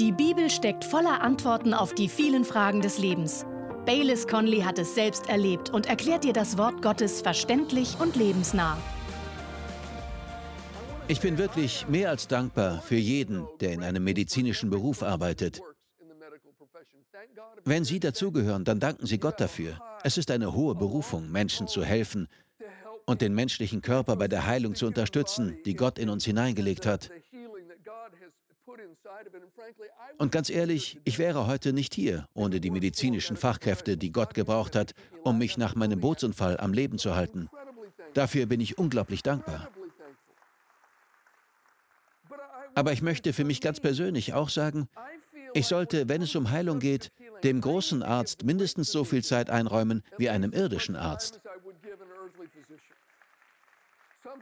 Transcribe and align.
Die 0.00 0.10
Bibel 0.10 0.50
steckt 0.50 0.84
voller 0.84 1.20
Antworten 1.20 1.72
auf 1.72 1.94
die 1.94 2.08
vielen 2.08 2.44
Fragen 2.44 2.80
des 2.80 2.98
Lebens. 2.98 3.46
Baylis 3.86 4.26
Conley 4.26 4.62
hat 4.62 4.76
es 4.80 4.96
selbst 4.96 5.28
erlebt 5.28 5.70
und 5.70 5.86
erklärt 5.86 6.24
dir 6.24 6.32
das 6.32 6.58
Wort 6.58 6.82
Gottes 6.82 7.22
verständlich 7.22 7.96
und 8.00 8.16
lebensnah. 8.16 8.76
Ich 11.06 11.20
bin 11.20 11.38
wirklich 11.38 11.86
mehr 11.86 12.10
als 12.10 12.26
dankbar 12.26 12.82
für 12.82 12.96
jeden, 12.96 13.46
der 13.60 13.72
in 13.72 13.84
einem 13.84 14.02
medizinischen 14.02 14.68
Beruf 14.68 15.04
arbeitet. 15.04 15.60
Wenn 17.64 17.84
Sie 17.84 18.00
dazugehören, 18.00 18.64
dann 18.64 18.80
danken 18.80 19.06
Sie 19.06 19.18
Gott 19.18 19.38
dafür. 19.38 19.78
Es 20.02 20.18
ist 20.18 20.32
eine 20.32 20.54
hohe 20.54 20.74
Berufung, 20.74 21.30
Menschen 21.30 21.68
zu 21.68 21.84
helfen 21.84 22.26
und 23.06 23.20
den 23.20 23.32
menschlichen 23.32 23.80
Körper 23.80 24.16
bei 24.16 24.26
der 24.26 24.44
Heilung 24.44 24.74
zu 24.74 24.86
unterstützen, 24.86 25.56
die 25.64 25.74
Gott 25.74 26.00
in 26.00 26.08
uns 26.08 26.24
hineingelegt 26.24 26.84
hat. 26.84 27.10
Und 30.18 30.32
ganz 30.32 30.50
ehrlich, 30.50 31.00
ich 31.04 31.18
wäre 31.18 31.46
heute 31.46 31.72
nicht 31.72 31.94
hier 31.94 32.28
ohne 32.34 32.60
die 32.60 32.70
medizinischen 32.70 33.36
Fachkräfte, 33.36 33.96
die 33.96 34.12
Gott 34.12 34.34
gebraucht 34.34 34.74
hat, 34.76 34.94
um 35.22 35.38
mich 35.38 35.56
nach 35.56 35.74
meinem 35.74 36.00
Bootsunfall 36.00 36.58
am 36.58 36.72
Leben 36.72 36.98
zu 36.98 37.14
halten. 37.14 37.48
Dafür 38.14 38.46
bin 38.46 38.60
ich 38.60 38.78
unglaublich 38.78 39.22
dankbar. 39.22 39.68
Aber 42.74 42.92
ich 42.92 43.02
möchte 43.02 43.32
für 43.32 43.44
mich 43.44 43.60
ganz 43.60 43.80
persönlich 43.80 44.34
auch 44.34 44.48
sagen, 44.48 44.88
ich 45.52 45.66
sollte, 45.66 46.08
wenn 46.08 46.22
es 46.22 46.34
um 46.34 46.50
Heilung 46.50 46.80
geht, 46.80 47.12
dem 47.44 47.60
großen 47.60 48.02
Arzt 48.02 48.44
mindestens 48.44 48.90
so 48.90 49.04
viel 49.04 49.22
Zeit 49.22 49.50
einräumen 49.50 50.02
wie 50.18 50.28
einem 50.28 50.52
irdischen 50.52 50.96
Arzt. 50.96 51.40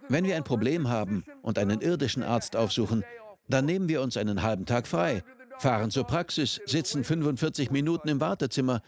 Wenn 0.09 0.25
wir 0.25 0.37
ein 0.37 0.45
Problem 0.45 0.89
haben 0.89 1.25
und 1.43 1.59
einen 1.59 1.81
irdischen 1.81 2.23
Arzt 2.23 2.57
aufsuchen, 2.57 3.05
dann 3.49 3.65
nehmen 3.65 3.89
wir 3.89 4.03
uns 4.03 4.17
einen 4.17 4.43
halben 4.43 4.67
Tag 4.67 4.87
frei, 4.87 5.23
fahren 5.59 5.91
zur 5.91 6.05
Praxis, 6.05 6.61
sitzen 6.67 7.05
45 7.05 7.71
Minuten 7.71 8.09
im 8.09 8.21
Wartezimmer, 8.21 8.83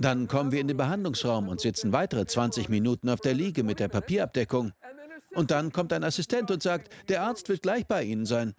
dann 0.00 0.26
kommen 0.26 0.52
wir 0.52 0.60
in 0.60 0.68
den 0.68 0.76
Behandlungsraum 0.76 1.48
und 1.48 1.60
sitzen 1.60 1.92
weitere 1.92 2.26
20 2.26 2.68
Minuten 2.68 3.08
auf 3.08 3.20
der 3.20 3.34
Liege 3.34 3.62
mit 3.62 3.80
der 3.80 3.88
Papierabdeckung. 3.88 4.72
Und 5.34 5.50
dann 5.50 5.72
kommt 5.72 5.92
ein 5.92 6.04
Assistent 6.04 6.50
und 6.50 6.62
sagt, 6.62 6.88
der 7.08 7.22
Arzt 7.22 7.48
wird 7.48 7.62
gleich 7.62 7.86
bei 7.86 8.02
Ihnen 8.02 8.26
sein. 8.26 8.54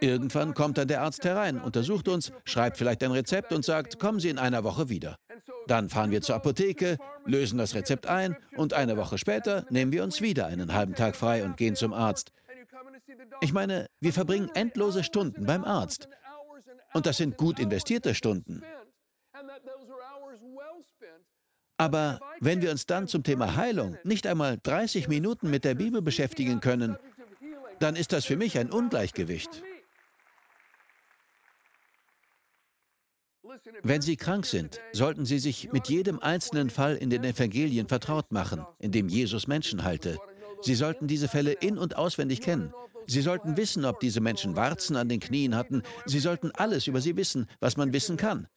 Irgendwann 0.00 0.54
kommt 0.54 0.78
dann 0.78 0.88
der 0.88 1.02
Arzt 1.02 1.24
herein, 1.24 1.60
untersucht 1.60 2.08
uns, 2.08 2.32
schreibt 2.44 2.76
vielleicht 2.76 3.02
ein 3.02 3.10
Rezept 3.10 3.52
und 3.52 3.64
sagt, 3.64 3.98
kommen 3.98 4.20
Sie 4.20 4.28
in 4.28 4.38
einer 4.38 4.62
Woche 4.62 4.88
wieder. 4.88 5.16
Dann 5.66 5.88
fahren 5.88 6.10
wir 6.10 6.22
zur 6.22 6.36
Apotheke, 6.36 6.98
lösen 7.26 7.58
das 7.58 7.74
Rezept 7.74 8.06
ein 8.06 8.36
und 8.56 8.74
eine 8.74 8.96
Woche 8.96 9.18
später 9.18 9.66
nehmen 9.70 9.92
wir 9.92 10.04
uns 10.04 10.20
wieder 10.20 10.46
einen 10.46 10.72
halben 10.72 10.94
Tag 10.94 11.16
frei 11.16 11.44
und 11.44 11.56
gehen 11.56 11.74
zum 11.74 11.92
Arzt. 11.92 12.30
Ich 13.40 13.52
meine, 13.52 13.88
wir 14.00 14.12
verbringen 14.12 14.50
endlose 14.54 15.04
Stunden 15.04 15.46
beim 15.46 15.64
Arzt. 15.64 16.08
Und 16.92 17.06
das 17.06 17.16
sind 17.16 17.36
gut 17.36 17.58
investierte 17.58 18.14
Stunden. 18.14 18.62
Aber 21.76 22.20
wenn 22.40 22.60
wir 22.60 22.70
uns 22.70 22.86
dann 22.86 23.06
zum 23.06 23.22
Thema 23.22 23.54
Heilung 23.54 23.96
nicht 24.02 24.26
einmal 24.26 24.58
30 24.62 25.08
Minuten 25.08 25.48
mit 25.48 25.64
der 25.64 25.74
Bibel 25.74 26.02
beschäftigen 26.02 26.60
können, 26.60 26.96
dann 27.78 27.94
ist 27.94 28.12
das 28.12 28.24
für 28.24 28.36
mich 28.36 28.58
ein 28.58 28.70
Ungleichgewicht. 28.70 29.62
Wenn 33.82 34.02
Sie 34.02 34.16
krank 34.16 34.46
sind, 34.46 34.80
sollten 34.92 35.24
Sie 35.24 35.38
sich 35.38 35.72
mit 35.72 35.88
jedem 35.88 36.18
einzelnen 36.20 36.70
Fall 36.70 36.96
in 36.96 37.10
den 37.10 37.24
Evangelien 37.24 37.88
vertraut 37.88 38.32
machen, 38.32 38.66
in 38.78 38.92
dem 38.92 39.08
Jesus 39.08 39.46
Menschen 39.46 39.84
heilte. 39.84 40.18
Sie 40.62 40.74
sollten 40.74 41.06
diese 41.06 41.28
Fälle 41.28 41.52
in 41.52 41.78
und 41.78 41.96
auswendig 41.96 42.40
kennen. 42.40 42.72
Sie 43.06 43.22
sollten 43.22 43.56
wissen, 43.56 43.84
ob 43.84 44.00
diese 44.00 44.20
Menschen 44.20 44.54
Warzen 44.56 44.96
an 44.96 45.08
den 45.08 45.20
Knien 45.20 45.54
hatten. 45.54 45.82
Sie 46.04 46.18
sollten 46.18 46.50
alles 46.52 46.86
über 46.86 47.00
sie 47.00 47.16
wissen, 47.16 47.46
was 47.60 47.76
man 47.76 47.92
wissen 47.92 48.16
kann. 48.16 48.48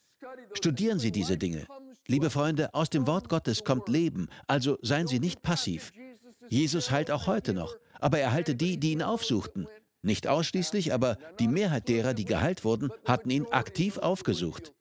Studieren 0.53 0.99
Sie 0.99 1.11
diese 1.11 1.37
Dinge. 1.37 1.65
Liebe 2.07 2.29
Freunde, 2.29 2.73
aus 2.73 2.89
dem 2.89 3.07
Wort 3.07 3.29
Gottes 3.29 3.63
kommt 3.63 3.87
Leben, 3.87 4.27
also 4.47 4.77
seien 4.81 5.07
Sie 5.07 5.19
nicht 5.19 5.41
passiv. 5.41 5.93
Jesus 6.49 6.91
heilt 6.91 7.11
auch 7.11 7.27
heute 7.27 7.53
noch, 7.53 7.77
aber 7.99 8.19
er 8.19 8.33
heilte 8.33 8.55
die, 8.55 8.77
die 8.77 8.91
ihn 8.91 9.03
aufsuchten. 9.03 9.67
Nicht 10.01 10.27
ausschließlich, 10.27 10.93
aber 10.93 11.17
die 11.39 11.47
Mehrheit 11.47 11.87
derer, 11.87 12.13
die 12.13 12.25
geheilt 12.25 12.65
wurden, 12.65 12.91
hatten 13.05 13.29
ihn 13.29 13.45
aktiv 13.51 13.97
aufgesucht. 13.97 14.73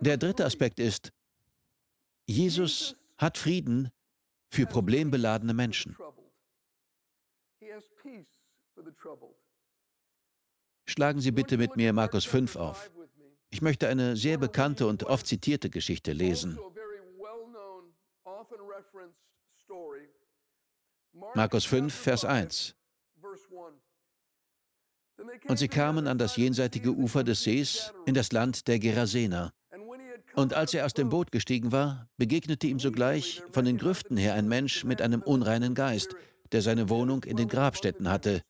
Der 0.00 0.16
dritte 0.16 0.44
Aspekt 0.44 0.78
ist, 0.78 1.12
Jesus 2.26 2.96
hat 3.18 3.38
Frieden 3.38 3.90
für 4.50 4.66
problembeladene 4.66 5.54
Menschen. 5.54 5.96
Schlagen 10.86 11.20
Sie 11.20 11.32
bitte 11.32 11.56
mit 11.56 11.76
mir 11.76 11.92
Markus 11.92 12.24
5 12.24 12.56
auf. 12.56 12.90
Ich 13.50 13.62
möchte 13.62 13.88
eine 13.88 14.16
sehr 14.16 14.38
bekannte 14.38 14.86
und 14.86 15.04
oft 15.04 15.26
zitierte 15.26 15.70
Geschichte 15.70 16.12
lesen. 16.12 16.58
Markus 21.34 21.64
5, 21.64 21.94
Vers 21.94 22.24
1. 22.24 22.74
Und 25.48 25.58
sie 25.58 25.68
kamen 25.68 26.06
an 26.06 26.18
das 26.18 26.36
jenseitige 26.36 26.90
Ufer 26.90 27.24
des 27.24 27.42
Sees 27.44 27.92
in 28.06 28.14
das 28.14 28.32
Land 28.32 28.66
der 28.66 28.78
Gerasener. 28.78 29.52
Und 30.34 30.54
als 30.54 30.74
er 30.74 30.84
aus 30.84 30.94
dem 30.94 31.10
Boot 31.10 31.30
gestiegen 31.30 31.72
war, 31.72 32.08
begegnete 32.16 32.66
ihm 32.66 32.80
sogleich 32.80 33.42
von 33.52 33.64
den 33.64 33.78
Grüften 33.78 34.16
her 34.16 34.34
ein 34.34 34.48
Mensch 34.48 34.84
mit 34.84 35.00
einem 35.00 35.22
unreinen 35.22 35.74
Geist, 35.74 36.14
der 36.52 36.62
seine 36.62 36.88
Wohnung 36.88 37.24
in 37.24 37.36
den 37.36 37.48
Grabstätten 37.48 38.10
hatte. 38.10 38.42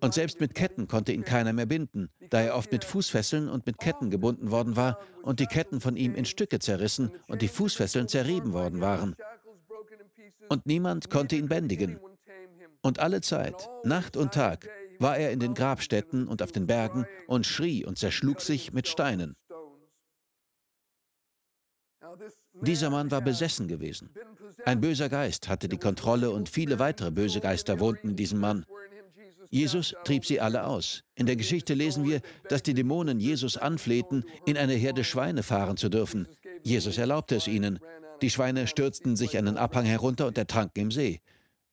Und 0.00 0.14
selbst 0.14 0.40
mit 0.40 0.54
Ketten 0.54 0.88
konnte 0.88 1.12
ihn 1.12 1.24
keiner 1.24 1.52
mehr 1.52 1.66
binden, 1.66 2.08
da 2.30 2.40
er 2.40 2.56
oft 2.56 2.72
mit 2.72 2.84
Fußfesseln 2.84 3.48
und 3.48 3.66
mit 3.66 3.78
Ketten 3.78 4.10
gebunden 4.10 4.50
worden 4.50 4.76
war 4.76 4.98
und 5.22 5.40
die 5.40 5.46
Ketten 5.46 5.80
von 5.80 5.96
ihm 5.96 6.14
in 6.14 6.24
Stücke 6.24 6.58
zerrissen 6.58 7.10
und 7.28 7.42
die 7.42 7.48
Fußfesseln 7.48 8.08
zerrieben 8.08 8.52
worden 8.52 8.80
waren. 8.80 9.14
Und 10.48 10.66
niemand 10.66 11.10
konnte 11.10 11.36
ihn 11.36 11.48
bändigen. 11.48 11.98
Und 12.82 12.98
alle 12.98 13.20
Zeit, 13.20 13.68
Nacht 13.82 14.16
und 14.16 14.34
Tag, 14.34 14.68
war 14.98 15.16
er 15.16 15.32
in 15.32 15.40
den 15.40 15.54
Grabstätten 15.54 16.28
und 16.28 16.42
auf 16.42 16.52
den 16.52 16.66
Bergen 16.66 17.06
und 17.26 17.46
schrie 17.46 17.84
und 17.84 17.98
zerschlug 17.98 18.40
sich 18.40 18.72
mit 18.72 18.88
Steinen. 18.88 19.36
Dieser 22.62 22.90
Mann 22.90 23.10
war 23.10 23.20
besessen 23.20 23.68
gewesen. 23.68 24.10
Ein 24.64 24.80
böser 24.80 25.08
Geist 25.08 25.48
hatte 25.48 25.68
die 25.68 25.76
Kontrolle 25.76 26.30
und 26.30 26.48
viele 26.48 26.78
weitere 26.78 27.10
böse 27.10 27.40
Geister 27.40 27.80
wohnten 27.80 28.10
in 28.10 28.16
diesem 28.16 28.40
Mann. 28.40 28.64
Jesus 29.50 29.94
trieb 30.04 30.24
sie 30.24 30.40
alle 30.40 30.64
aus. 30.64 31.02
In 31.14 31.26
der 31.26 31.36
Geschichte 31.36 31.74
lesen 31.74 32.04
wir, 32.04 32.20
dass 32.48 32.62
die 32.62 32.74
Dämonen 32.74 33.20
Jesus 33.20 33.56
anflehten, 33.56 34.24
in 34.46 34.56
eine 34.56 34.74
Herde 34.74 35.04
Schweine 35.04 35.42
fahren 35.42 35.76
zu 35.76 35.88
dürfen. 35.88 36.26
Jesus 36.62 36.98
erlaubte 36.98 37.36
es 37.36 37.46
ihnen. 37.46 37.78
Die 38.22 38.30
Schweine 38.30 38.66
stürzten 38.66 39.16
sich 39.16 39.36
einen 39.36 39.56
Abhang 39.56 39.84
herunter 39.84 40.26
und 40.26 40.38
ertranken 40.38 40.84
im 40.84 40.90
See. 40.90 41.20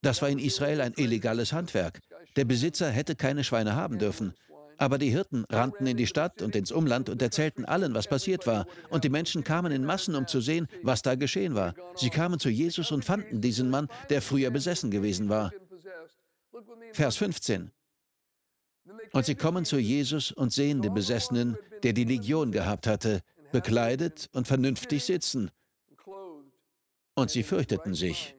Das 0.02 0.22
war 0.22 0.30
in 0.30 0.40
Israel 0.40 0.82
ein 0.82 0.94
illegales 0.96 1.54
Handwerk. 1.54 2.02
Der 2.36 2.46
Besitzer 2.46 2.90
hätte 2.90 3.16
keine 3.16 3.44
Schweine 3.44 3.76
haben 3.76 4.00
dürfen. 4.00 4.34
Aber 4.82 4.98
die 4.98 5.12
Hirten 5.12 5.46
rannten 5.48 5.86
in 5.86 5.96
die 5.96 6.08
Stadt 6.08 6.42
und 6.42 6.56
ins 6.56 6.72
Umland 6.72 7.08
und 7.08 7.22
erzählten 7.22 7.66
allen, 7.66 7.94
was 7.94 8.08
passiert 8.08 8.48
war. 8.48 8.66
Und 8.90 9.04
die 9.04 9.10
Menschen 9.10 9.44
kamen 9.44 9.72
in 9.72 9.86
Massen, 9.86 10.16
um 10.16 10.26
zu 10.26 10.42
sehen, 10.42 10.68
was 10.82 11.04
da 11.04 11.14
geschehen 11.14 11.54
war. 11.54 11.76
Sie 11.94 12.10
kamen 12.10 12.40
zu 12.40 12.50
Jesus 12.50 12.92
und 12.92 13.06
fanden 13.06 13.42
diesen 13.42 13.70
Mann, 13.70 13.90
der 14.10 14.24
früher 14.24 14.50
besessen 14.50 14.90
gewesen 14.90 15.30
war. 15.30 15.52
Vers 16.94 17.16
15. 17.18 17.70
Und 19.14 19.24
sie 19.24 19.36
kommen 19.36 19.66
zu 19.66 19.78
Jesus 19.78 20.32
und 20.32 20.52
sehen 20.52 20.82
den 20.82 20.96
Besessenen, 20.96 21.58
der 21.84 21.94
die 21.94 22.06
Legion 22.06 22.52
gehabt 22.52 22.88
hatte, 22.88 23.22
bekleidet 23.52 24.32
und 24.34 24.48
vernünftig 24.48 25.04
sitzen. 25.04 25.52
Und 27.14 27.30
sie 27.30 27.44
fürchteten 27.44 27.94
sich. 27.94 28.36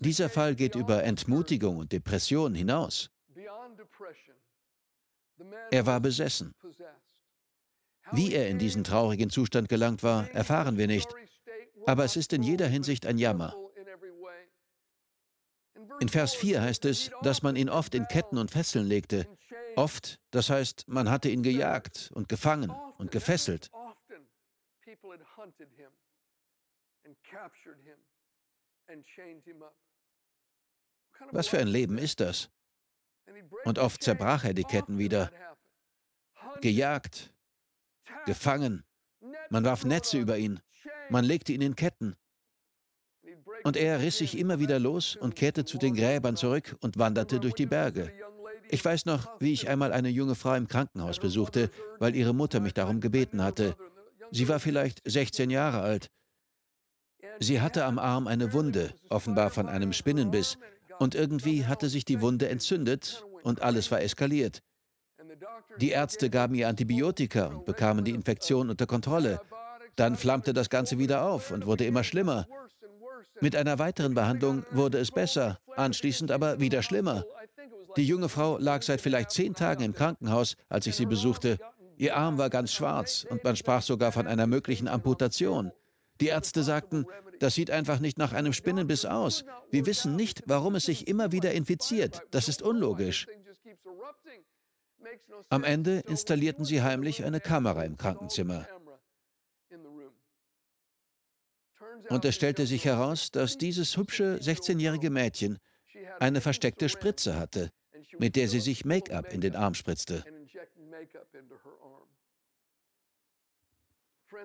Dieser 0.00 0.28
Fall 0.28 0.54
geht 0.54 0.74
über 0.74 1.04
Entmutigung 1.04 1.78
und 1.78 1.92
Depression 1.92 2.54
hinaus. 2.54 3.10
Er 5.70 5.86
war 5.86 6.00
besessen. 6.00 6.54
Wie 8.12 8.32
er 8.32 8.48
in 8.48 8.58
diesen 8.58 8.84
traurigen 8.84 9.30
Zustand 9.30 9.68
gelangt 9.68 10.02
war, 10.02 10.30
erfahren 10.30 10.78
wir 10.78 10.86
nicht, 10.86 11.08
aber 11.86 12.04
es 12.04 12.16
ist 12.16 12.32
in 12.32 12.42
jeder 12.42 12.68
Hinsicht 12.68 13.06
ein 13.06 13.18
Jammer. 13.18 13.54
In 16.00 16.08
Vers 16.08 16.34
4 16.34 16.62
heißt 16.62 16.84
es, 16.84 17.10
dass 17.22 17.42
man 17.42 17.56
ihn 17.56 17.68
oft 17.68 17.94
in 17.94 18.06
Ketten 18.06 18.38
und 18.38 18.50
Fesseln 18.50 18.86
legte. 18.86 19.26
Oft, 19.76 20.20
das 20.30 20.50
heißt, 20.50 20.88
man 20.88 21.10
hatte 21.10 21.28
ihn 21.28 21.42
gejagt 21.42 22.10
und 22.14 22.28
gefangen 22.28 22.70
und 22.98 23.10
gefesselt. 23.10 23.70
Was 31.32 31.48
für 31.48 31.58
ein 31.58 31.68
Leben 31.68 31.98
ist 31.98 32.20
das? 32.20 32.50
Und 33.64 33.78
oft 33.78 34.02
zerbrach 34.02 34.44
er 34.44 34.54
die 34.54 34.64
Ketten 34.64 34.98
wieder. 34.98 35.30
Gejagt, 36.60 37.32
gefangen. 38.24 38.84
Man 39.50 39.64
warf 39.64 39.84
Netze 39.84 40.18
über 40.18 40.38
ihn. 40.38 40.60
Man 41.10 41.24
legte 41.24 41.52
ihn 41.52 41.62
in 41.62 41.76
Ketten. 41.76 42.16
Und 43.64 43.76
er 43.76 44.00
riss 44.00 44.18
sich 44.18 44.38
immer 44.38 44.60
wieder 44.60 44.78
los 44.78 45.16
und 45.16 45.34
kehrte 45.34 45.64
zu 45.64 45.78
den 45.78 45.94
Gräbern 45.94 46.36
zurück 46.36 46.76
und 46.80 46.98
wanderte 46.98 47.40
durch 47.40 47.54
die 47.54 47.66
Berge. 47.66 48.12
Ich 48.68 48.84
weiß 48.84 49.06
noch, 49.06 49.40
wie 49.40 49.52
ich 49.52 49.68
einmal 49.68 49.92
eine 49.92 50.08
junge 50.08 50.34
Frau 50.34 50.54
im 50.54 50.68
Krankenhaus 50.68 51.18
besuchte, 51.18 51.70
weil 51.98 52.16
ihre 52.16 52.34
Mutter 52.34 52.60
mich 52.60 52.74
darum 52.74 53.00
gebeten 53.00 53.42
hatte. 53.42 53.76
Sie 54.32 54.48
war 54.48 54.60
vielleicht 54.60 55.00
16 55.08 55.50
Jahre 55.50 55.80
alt. 55.80 56.10
Sie 57.40 57.60
hatte 57.60 57.84
am 57.84 57.98
Arm 57.98 58.26
eine 58.26 58.52
Wunde, 58.52 58.94
offenbar 59.08 59.50
von 59.50 59.68
einem 59.68 59.92
Spinnenbiss, 59.92 60.58
und 60.98 61.14
irgendwie 61.14 61.66
hatte 61.66 61.88
sich 61.88 62.04
die 62.04 62.20
Wunde 62.20 62.48
entzündet 62.48 63.24
und 63.42 63.62
alles 63.62 63.90
war 63.90 64.00
eskaliert. 64.00 64.62
Die 65.78 65.90
Ärzte 65.90 66.30
gaben 66.30 66.54
ihr 66.54 66.68
Antibiotika 66.68 67.46
und 67.46 67.64
bekamen 67.66 68.04
die 68.04 68.12
Infektion 68.12 68.70
unter 68.70 68.86
Kontrolle. 68.86 69.40
Dann 69.96 70.16
flammte 70.16 70.54
das 70.54 70.70
Ganze 70.70 70.98
wieder 70.98 71.24
auf 71.24 71.50
und 71.50 71.66
wurde 71.66 71.84
immer 71.84 72.04
schlimmer. 72.04 72.46
Mit 73.40 73.54
einer 73.54 73.78
weiteren 73.78 74.14
Behandlung 74.14 74.64
wurde 74.70 74.98
es 74.98 75.10
besser, 75.10 75.58
anschließend 75.76 76.30
aber 76.30 76.60
wieder 76.60 76.82
schlimmer. 76.82 77.24
Die 77.96 78.06
junge 78.06 78.28
Frau 78.28 78.58
lag 78.58 78.82
seit 78.82 79.00
vielleicht 79.00 79.30
zehn 79.30 79.54
Tagen 79.54 79.82
im 79.84 79.94
Krankenhaus, 79.94 80.56
als 80.68 80.86
ich 80.86 80.96
sie 80.96 81.06
besuchte. 81.06 81.58
Ihr 81.98 82.16
Arm 82.16 82.38
war 82.38 82.50
ganz 82.50 82.72
schwarz 82.72 83.26
und 83.28 83.42
man 83.44 83.56
sprach 83.56 83.82
sogar 83.82 84.12
von 84.12 84.26
einer 84.26 84.46
möglichen 84.46 84.88
Amputation. 84.88 85.72
Die 86.20 86.28
Ärzte 86.28 86.62
sagten, 86.62 87.06
das 87.40 87.54
sieht 87.54 87.70
einfach 87.70 88.00
nicht 88.00 88.18
nach 88.18 88.32
einem 88.32 88.52
Spinnenbiss 88.52 89.04
aus. 89.04 89.44
Wir 89.70 89.86
wissen 89.86 90.16
nicht, 90.16 90.42
warum 90.46 90.74
es 90.74 90.84
sich 90.84 91.08
immer 91.08 91.32
wieder 91.32 91.52
infiziert. 91.52 92.22
Das 92.30 92.48
ist 92.48 92.62
unlogisch. 92.62 93.26
Am 95.48 95.64
Ende 95.64 96.00
installierten 96.00 96.64
sie 96.64 96.82
heimlich 96.82 97.24
eine 97.24 97.40
Kamera 97.40 97.84
im 97.84 97.96
Krankenzimmer. 97.96 98.66
Und 102.08 102.24
es 102.24 102.34
stellte 102.34 102.66
sich 102.66 102.84
heraus, 102.84 103.30
dass 103.30 103.58
dieses 103.58 103.96
hübsche 103.96 104.38
16-jährige 104.40 105.10
Mädchen 105.10 105.58
eine 106.20 106.40
versteckte 106.40 106.88
Spritze 106.88 107.36
hatte, 107.36 107.70
mit 108.18 108.36
der 108.36 108.48
sie 108.48 108.60
sich 108.60 108.84
Make-up 108.84 109.32
in 109.32 109.40
den 109.40 109.56
Arm 109.56 109.74
spritzte. 109.74 110.24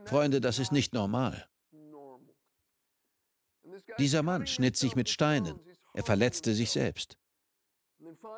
Freunde, 0.05 0.41
das 0.41 0.59
ist 0.59 0.71
nicht 0.71 0.93
normal. 0.93 1.47
Dieser 3.99 4.23
Mann 4.23 4.47
schnitt 4.47 4.77
sich 4.77 4.95
mit 4.95 5.09
Steinen, 5.09 5.59
er 5.93 6.03
verletzte 6.03 6.53
sich 6.53 6.71
selbst. 6.71 7.17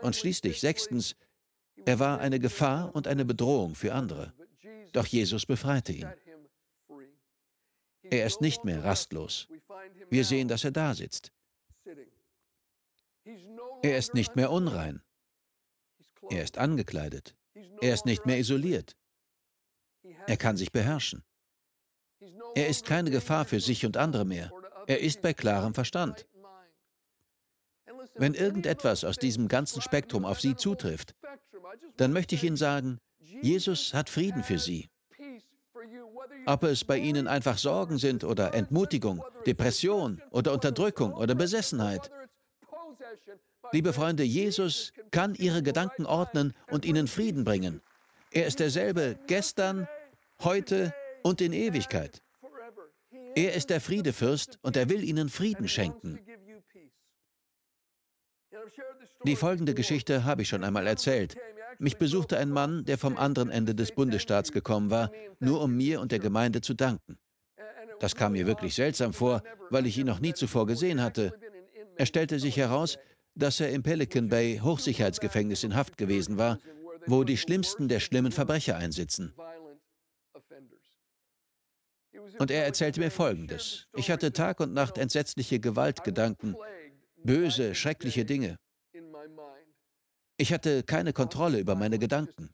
Und 0.01 0.15
schließlich, 0.15 0.59
sechstens, 0.59 1.15
er 1.85 2.00
war 2.00 2.19
eine 2.19 2.39
Gefahr 2.39 2.94
und 2.95 3.07
eine 3.07 3.25
Bedrohung 3.25 3.75
für 3.75 3.94
andere. 3.94 4.33
Doch 4.91 5.06
Jesus 5.06 5.45
befreite 5.45 5.94
ihn. 5.94 6.09
Er 8.03 8.25
ist 8.25 8.41
nicht 8.41 8.63
mehr 8.65 8.83
rastlos. 8.83 9.47
Wir 10.09 10.25
sehen, 10.25 10.47
dass 10.47 10.63
er 10.63 10.71
da 10.71 10.94
sitzt. 10.94 11.31
Er 13.81 13.97
ist 13.97 14.13
nicht 14.13 14.35
mehr 14.35 14.51
unrein. 14.51 15.01
Er 16.30 16.44
ist 16.44 16.57
angekleidet. 16.57 17.35
Er 17.81 17.94
ist 17.94 18.06
nicht 18.06 18.25
mehr 18.25 18.39
isoliert. 18.39 18.95
Er 20.27 20.38
kann 20.38 20.57
sich 20.57 20.71
beherrschen. 20.71 21.24
Er 22.56 22.68
ist 22.68 22.85
keine 22.85 23.12
Gefahr 23.12 23.45
für 23.45 23.59
sich 23.59 23.85
und 23.85 23.97
andere 23.97 24.25
mehr. 24.25 24.51
Er 24.88 25.00
ist 25.00 25.21
bei 25.21 25.33
klarem 25.33 25.74
Verstand. 25.74 26.25
Wenn 28.15 28.33
irgendetwas 28.33 29.03
aus 29.03 29.18
diesem 29.18 29.47
ganzen 29.47 29.81
Spektrum 29.81 30.25
auf 30.25 30.39
Sie 30.39 30.56
zutrifft, 30.56 31.15
dann 31.97 32.13
möchte 32.13 32.35
ich 32.35 32.44
Ihnen 32.44 32.57
sagen, 32.57 33.00
Jesus 33.41 33.94
hat 33.94 34.09
Frieden 34.09 34.44
für 34.44 34.59
Sie. 34.59 34.89
Ob 36.45 36.63
es 36.63 36.83
bei 36.83 36.97
Ihnen 36.97 37.27
einfach 37.27 37.57
Sorgen 37.57 37.97
sind 37.97 38.24
oder 38.24 38.53
Entmutigung, 38.53 39.24
Depression 39.45 40.21
oder 40.31 40.53
Unterdrückung 40.53 41.13
oder 41.13 41.35
Besessenheit. 41.35 42.12
Liebe 43.71 43.94
Freunde, 43.94 44.24
Jesus 44.24 44.91
kann 45.12 45.35
Ihre 45.35 45.63
Gedanken 45.63 46.06
ordnen 46.06 46.53
und 46.69 46.85
Ihnen 46.85 47.07
Frieden 47.07 47.44
bringen. 47.44 47.81
Er 48.31 48.45
ist 48.47 48.59
derselbe 48.59 49.18
gestern, 49.27 49.88
heute 50.44 50.94
und 51.24 51.39
in 51.39 51.53
Ewigkeit. 51.53 52.21
Er 53.35 53.53
ist 53.53 53.69
der 53.69 53.81
Friedefürst 53.81 54.59
und 54.62 54.77
er 54.77 54.89
will 54.89 55.03
Ihnen 55.03 55.30
Frieden 55.30 55.68
schenken. 55.68 56.19
Die 59.25 59.35
folgende 59.35 59.74
Geschichte 59.74 60.24
habe 60.25 60.44
ich 60.44 60.50
schon 60.50 60.63
einmal 60.63 60.85
erzählt. 60.88 61.35
Mich 61.80 61.97
besuchte 61.97 62.38
ein 62.38 62.50
Mann, 62.50 62.85
der 62.85 62.97
vom 62.97 63.18
anderen 63.18 63.50
Ende 63.50 63.74
des 63.74 63.91
Bundesstaats 63.91 64.51
gekommen 64.51 64.89
war, 64.89 65.12
nur 65.39 65.62
um 65.62 65.75
mir 65.75 66.01
und 66.01 66.12
der 66.12 66.19
Gemeinde 66.19 66.62
zu 66.62 66.74
danken. 66.74 67.18
Das 68.00 68.15
kam 68.15 68.33
mir 68.33 68.45
wirklich 68.45 68.75
seltsam 68.75 69.13
vor, 69.13 69.41
weil 69.69 69.85
ich 69.85 69.97
ihn 69.97 70.07
noch 70.07 70.19
nie 70.19 70.33
zuvor 70.33 70.68
gesehen 70.68 71.01
hatte. 71.01 71.33
Er 71.95 72.06
stellte 72.06 72.39
sich 72.39 72.57
heraus, 72.57 72.97
dass 73.35 73.59
er 73.59 73.71
im 73.71 73.81
Pelican 73.81 74.30
Bay 74.30 74.59
Hochsicherheitsgefängnis 74.63 75.63
in 75.63 75.75
Haft 75.75 75.97
gewesen 75.97 76.38
war, 76.38 76.59
wo 77.06 77.24
die 77.24 77.38
schlimmsten 77.38 77.88
der 77.88 78.00
schlimmen 78.00 78.31
Verbrecher 78.31 78.77
einsitzen. 78.77 79.33
Und 82.40 82.52
er 82.52 82.66
erzählte 82.66 83.00
mir 83.00 83.12
Folgendes. 83.12 83.88
Ich 83.96 84.12
hatte 84.12 84.34
Tag 84.34 84.60
und 84.60 84.74
Nacht 84.74 84.98
entsetzliche 84.98 85.60
Gewaltgedanken, 85.60 86.56
böse, 87.24 87.75
schreckliche 87.75 88.25
Dinge. 88.25 88.58
Ich 90.38 90.52
hatte 90.52 90.84
keine 90.84 91.14
Kontrolle 91.14 91.60
über 91.60 91.75
meine 91.75 92.00
Gedanken. 92.00 92.50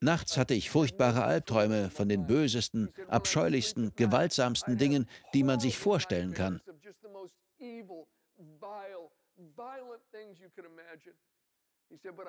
Nachts 0.00 0.36
hatte 0.36 0.54
ich 0.54 0.70
furchtbare 0.70 1.24
Albträume 1.24 1.90
von 1.90 2.08
den 2.08 2.26
bösesten, 2.26 2.90
abscheulichsten, 3.08 3.92
gewaltsamsten 3.96 4.78
Dingen, 4.78 5.08
die 5.32 5.44
man 5.44 5.60
sich 5.60 5.78
vorstellen 5.78 6.32
kann. 6.34 6.60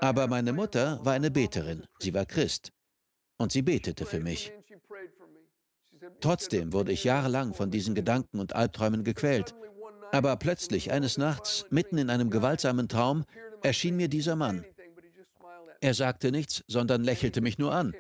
Aber 0.01 0.27
meine 0.27 0.53
Mutter 0.53 0.99
war 1.03 1.13
eine 1.13 1.31
Beterin, 1.31 1.87
sie 1.99 2.13
war 2.13 2.25
Christ 2.25 2.71
und 3.37 3.51
sie 3.51 3.61
betete 3.61 4.05
für 4.05 4.19
mich. 4.19 4.51
Trotzdem 6.21 6.73
wurde 6.73 6.91
ich 6.91 7.03
jahrelang 7.03 7.53
von 7.53 7.71
diesen 7.71 7.95
Gedanken 7.95 8.39
und 8.39 8.55
Albträumen 8.55 9.03
gequält. 9.03 9.55
Aber 10.11 10.35
plötzlich 10.37 10.91
eines 10.91 11.17
Nachts, 11.17 11.65
mitten 11.69 11.97
in 11.97 12.09
einem 12.09 12.29
gewaltsamen 12.29 12.87
Traum, 12.87 13.25
erschien 13.63 13.95
mir 13.95 14.07
dieser 14.07 14.35
Mann. 14.35 14.63
Er 15.81 15.93
sagte 15.93 16.31
nichts, 16.31 16.63
sondern 16.67 17.03
lächelte 17.03 17.41
mich 17.41 17.57
nur 17.57 17.73
an. 17.73 17.93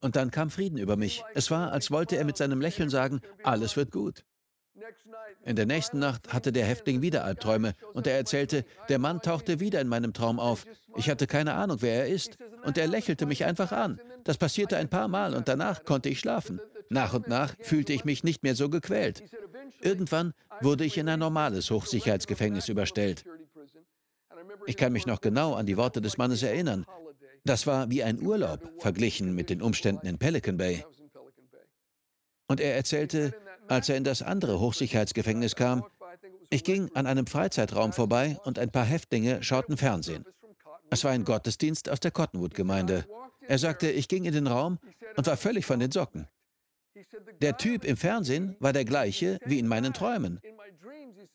Und 0.00 0.16
dann 0.16 0.30
kam 0.30 0.50
Frieden 0.50 0.78
über 0.78 0.96
mich. 0.96 1.22
Es 1.34 1.50
war, 1.50 1.72
als 1.72 1.90
wollte 1.90 2.16
er 2.16 2.24
mit 2.24 2.36
seinem 2.36 2.60
Lächeln 2.60 2.90
sagen, 2.90 3.20
alles 3.44 3.76
wird 3.76 3.92
gut. 3.92 4.24
In 5.44 5.56
der 5.56 5.66
nächsten 5.66 5.98
Nacht 5.98 6.32
hatte 6.32 6.52
der 6.52 6.66
Häftling 6.66 7.02
wieder 7.02 7.24
Albträume 7.24 7.74
und 7.94 8.06
er 8.06 8.16
erzählte, 8.16 8.64
der 8.88 8.98
Mann 8.98 9.20
tauchte 9.20 9.60
wieder 9.60 9.80
in 9.80 9.88
meinem 9.88 10.12
Traum 10.12 10.40
auf. 10.40 10.66
Ich 10.96 11.08
hatte 11.08 11.26
keine 11.26 11.54
Ahnung, 11.54 11.78
wer 11.80 12.00
er 12.00 12.08
ist. 12.08 12.38
Und 12.64 12.78
er 12.78 12.86
lächelte 12.86 13.26
mich 13.26 13.44
einfach 13.44 13.72
an. 13.72 14.00
Das 14.24 14.38
passierte 14.38 14.76
ein 14.76 14.88
paar 14.88 15.08
Mal 15.08 15.34
und 15.34 15.48
danach 15.48 15.84
konnte 15.84 16.08
ich 16.08 16.20
schlafen. 16.20 16.60
Nach 16.88 17.14
und 17.14 17.28
nach 17.28 17.54
fühlte 17.60 17.92
ich 17.92 18.04
mich 18.04 18.22
nicht 18.24 18.42
mehr 18.42 18.54
so 18.54 18.68
gequält. 18.68 19.22
Irgendwann 19.80 20.32
wurde 20.60 20.84
ich 20.84 20.98
in 20.98 21.08
ein 21.08 21.18
normales 21.18 21.70
Hochsicherheitsgefängnis 21.70 22.68
überstellt. 22.68 23.24
Ich 24.66 24.76
kann 24.76 24.92
mich 24.92 25.06
noch 25.06 25.20
genau 25.20 25.54
an 25.54 25.66
die 25.66 25.76
Worte 25.76 26.00
des 26.00 26.18
Mannes 26.18 26.42
erinnern. 26.42 26.84
Das 27.44 27.66
war 27.66 27.90
wie 27.90 28.02
ein 28.02 28.20
Urlaub 28.22 28.70
verglichen 28.78 29.34
mit 29.34 29.50
den 29.50 29.62
Umständen 29.62 30.06
in 30.06 30.18
Pelican 30.18 30.56
Bay. 30.56 30.84
Und 32.46 32.60
er 32.60 32.76
erzählte, 32.76 33.34
als 33.68 33.88
er 33.88 33.96
in 33.96 34.04
das 34.04 34.22
andere 34.22 34.60
Hochsicherheitsgefängnis 34.60 35.56
kam, 35.56 35.84
ich 36.50 36.64
ging 36.64 36.90
an 36.94 37.06
einem 37.06 37.26
Freizeitraum 37.26 37.92
vorbei 37.92 38.38
und 38.44 38.58
ein 38.58 38.70
paar 38.70 38.84
Häftlinge 38.84 39.42
schauten 39.42 39.78
Fernsehen. 39.78 40.26
Es 40.90 41.04
war 41.04 41.12
ein 41.12 41.24
Gottesdienst 41.24 41.88
aus 41.88 42.00
der 42.00 42.10
Cottonwood-Gemeinde. 42.10 43.06
Er 43.48 43.58
sagte, 43.58 43.90
ich 43.90 44.08
ging 44.08 44.24
in 44.24 44.32
den 44.32 44.46
Raum 44.46 44.78
und 45.16 45.26
war 45.26 45.36
völlig 45.36 45.66
von 45.66 45.80
den 45.80 45.90
Socken. 45.90 46.26
Der 47.40 47.56
Typ 47.56 47.84
im 47.84 47.96
Fernsehen 47.96 48.56
war 48.60 48.72
der 48.72 48.84
gleiche 48.84 49.38
wie 49.44 49.58
in 49.58 49.66
meinen 49.66 49.92
Träumen. 49.92 50.40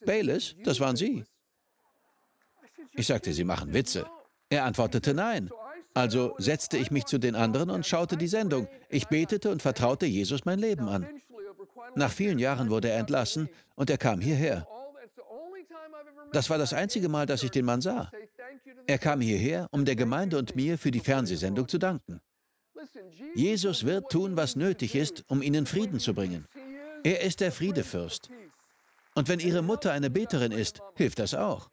Bayless, 0.06 0.56
das 0.64 0.80
waren 0.80 0.96
Sie. 0.96 1.26
Ich 2.94 3.08
sagte, 3.08 3.34
Sie 3.34 3.44
machen 3.44 3.74
Witze. 3.74 4.08
Er 4.50 4.66
antwortete 4.66 5.14
nein. 5.14 5.50
Also 5.94 6.36
setzte 6.38 6.78
ich 6.78 6.92
mich 6.92 7.06
zu 7.06 7.18
den 7.18 7.36
anderen 7.36 7.70
und 7.72 7.86
schaute 7.86 8.18
die 8.18 8.28
Sendung. 8.28 8.68
Ich 8.90 9.08
betete 9.08 9.50
und 9.50 9.62
vertraute 9.62 10.06
Jesus 10.06 10.46
mein 10.46 10.60
Leben 10.60 10.88
an. 10.88 11.08
Nach 11.96 12.12
vielen 12.12 12.38
Jahren 12.38 12.70
wurde 12.70 12.90
er 12.90 13.00
entlassen 13.00 13.50
und 13.76 13.90
er 13.90 13.98
kam 13.98 14.22
hierher. 14.22 14.68
Das 16.32 16.50
war 16.50 16.58
das 16.58 16.74
einzige 16.74 17.10
Mal, 17.10 17.26
dass 17.26 17.44
ich 17.44 17.52
den 17.52 17.66
Mann 17.66 17.82
sah. 17.82 18.12
Er 18.88 18.98
kam 18.98 19.20
hierher, 19.22 19.68
um 19.72 19.84
der 19.84 19.96
Gemeinde 19.96 20.38
und 20.38 20.56
mir 20.56 20.78
für 20.78 20.92
die 20.92 21.02
Fernsehsendung 21.02 21.68
zu 21.68 21.78
danken. 21.78 22.22
Jesus 23.36 23.86
wird 23.86 24.10
tun, 24.10 24.38
was 24.38 24.56
nötig 24.56 24.96
ist, 24.96 25.26
um 25.28 25.42
ihnen 25.42 25.66
Frieden 25.66 26.00
zu 26.00 26.14
bringen. 26.14 26.48
Er 27.04 27.22
ist 27.22 27.42
der 27.42 27.52
Friedefürst. 27.52 28.30
Und 29.14 29.28
wenn 29.28 29.40
ihre 29.40 29.62
Mutter 29.62 29.92
eine 29.92 30.10
Beterin 30.10 30.52
ist, 30.52 30.82
hilft 30.96 31.20
das 31.20 31.34
auch. 31.34 31.70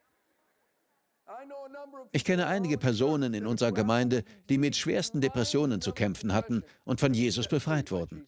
Ich 2.13 2.25
kenne 2.25 2.47
einige 2.47 2.79
Personen 2.79 3.35
in 3.35 3.47
unserer 3.47 3.73
Gemeinde, 3.73 4.25
die 4.49 4.59
mit 4.59 4.77
schwersten 4.77 5.21
Depressionen 5.21 5.81
zu 5.81 5.93
kämpfen 5.93 6.33
hatten 6.33 6.63
und 6.85 7.01
von 7.01 7.15
Jesus 7.15 7.49
befreit 7.49 7.91
wurden. 7.91 8.27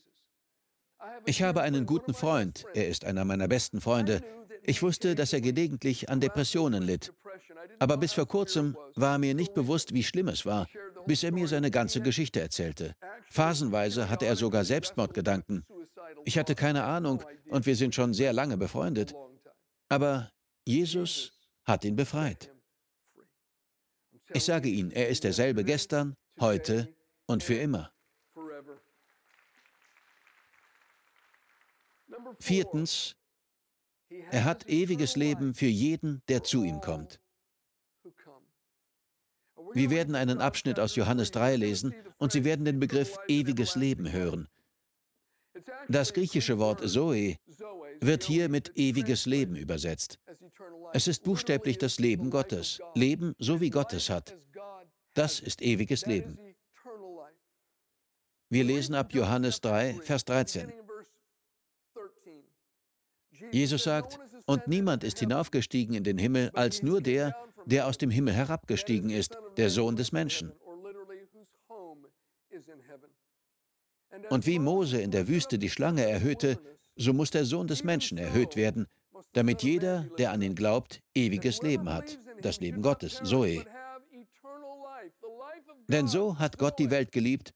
Ich 1.24 1.42
habe 1.42 1.62
einen 1.62 1.86
guten 1.86 2.14
Freund, 2.14 2.66
er 2.74 2.88
ist 2.88 3.04
einer 3.04 3.24
meiner 3.24 3.48
besten 3.48 3.80
Freunde. 3.80 4.22
Ich 4.62 4.82
wusste, 4.82 5.14
dass 5.14 5.32
er 5.32 5.40
gelegentlich 5.40 6.08
an 6.08 6.20
Depressionen 6.20 6.82
litt. 6.82 7.12
Aber 7.78 7.96
bis 7.96 8.12
vor 8.12 8.26
kurzem 8.26 8.76
war 8.94 9.18
mir 9.18 9.34
nicht 9.34 9.54
bewusst, 9.54 9.92
wie 9.92 10.02
schlimm 10.02 10.28
es 10.28 10.46
war, 10.46 10.68
bis 11.06 11.22
er 11.22 11.32
mir 11.32 11.48
seine 11.48 11.70
ganze 11.70 12.00
Geschichte 12.00 12.40
erzählte. 12.40 12.94
Phasenweise 13.30 14.08
hatte 14.08 14.26
er 14.26 14.36
sogar 14.36 14.64
Selbstmordgedanken. 14.64 15.64
Ich 16.24 16.38
hatte 16.38 16.54
keine 16.54 16.84
Ahnung 16.84 17.22
und 17.48 17.66
wir 17.66 17.76
sind 17.76 17.94
schon 17.94 18.14
sehr 18.14 18.32
lange 18.32 18.56
befreundet. 18.56 19.14
Aber 19.88 20.32
Jesus 20.64 21.32
hat 21.64 21.84
ihn 21.84 21.96
befreit. 21.96 22.52
Ich 24.32 24.44
sage 24.44 24.68
Ihnen, 24.68 24.90
er 24.90 25.08
ist 25.08 25.24
derselbe 25.24 25.62
gestern, 25.62 26.16
heute 26.40 26.94
und 27.26 27.42
für 27.42 27.54
immer. 27.54 27.92
Viertens, 32.40 33.16
er 34.30 34.44
hat 34.44 34.68
ewiges 34.68 35.16
Leben 35.16 35.54
für 35.54 35.66
jeden, 35.66 36.22
der 36.28 36.42
zu 36.42 36.64
ihm 36.64 36.80
kommt. 36.80 37.20
Wir 39.72 39.90
werden 39.90 40.14
einen 40.14 40.40
Abschnitt 40.40 40.78
aus 40.78 40.94
Johannes 40.96 41.30
3 41.32 41.56
lesen 41.56 41.94
und 42.18 42.32
Sie 42.32 42.44
werden 42.44 42.64
den 42.64 42.78
Begriff 42.78 43.18
ewiges 43.28 43.74
Leben 43.74 44.10
hören. 44.12 44.48
Das 45.88 46.12
griechische 46.12 46.58
Wort 46.58 46.88
Zoe 46.88 47.36
wird 48.00 48.24
hier 48.24 48.48
mit 48.48 48.76
ewiges 48.76 49.26
Leben 49.26 49.56
übersetzt. 49.56 50.18
Es 50.92 51.08
ist 51.08 51.24
buchstäblich 51.24 51.78
das 51.78 51.98
Leben 51.98 52.30
Gottes. 52.30 52.80
Leben, 52.94 53.34
so 53.38 53.60
wie 53.60 53.70
Gott 53.70 53.92
es 53.92 54.10
hat. 54.10 54.36
Das 55.14 55.40
ist 55.40 55.62
ewiges 55.62 56.06
Leben. 56.06 56.38
Wir 58.48 58.64
lesen 58.64 58.94
ab 58.94 59.12
Johannes 59.12 59.60
3, 59.60 59.94
Vers 60.02 60.24
13. 60.24 60.72
Jesus 63.52 63.84
sagt, 63.84 64.18
und 64.46 64.68
niemand 64.68 65.04
ist 65.04 65.18
hinaufgestiegen 65.18 65.94
in 65.94 66.04
den 66.04 66.18
Himmel 66.18 66.50
als 66.54 66.82
nur 66.82 67.00
der, 67.00 67.34
der 67.66 67.86
aus 67.86 67.98
dem 67.98 68.10
Himmel 68.10 68.34
herabgestiegen 68.34 69.10
ist, 69.10 69.36
der 69.56 69.70
Sohn 69.70 69.96
des 69.96 70.12
Menschen. 70.12 70.52
Und 74.30 74.46
wie 74.46 74.58
Mose 74.58 75.00
in 75.00 75.10
der 75.10 75.28
Wüste 75.28 75.58
die 75.58 75.70
Schlange 75.70 76.04
erhöhte, 76.04 76.58
so 76.96 77.12
muss 77.12 77.30
der 77.30 77.44
Sohn 77.44 77.66
des 77.66 77.84
Menschen 77.84 78.18
erhöht 78.18 78.56
werden, 78.56 78.86
damit 79.32 79.62
jeder, 79.62 80.08
der 80.18 80.32
an 80.32 80.42
ihn 80.42 80.54
glaubt, 80.54 81.02
ewiges 81.14 81.60
Leben 81.62 81.92
hat, 81.92 82.18
das 82.40 82.60
Leben 82.60 82.82
Gottes, 82.82 83.20
Zoe. 83.22 83.64
Denn 85.88 86.08
so 86.08 86.38
hat 86.38 86.58
Gott 86.58 86.78
die 86.78 86.90
Welt 86.90 87.12
geliebt, 87.12 87.52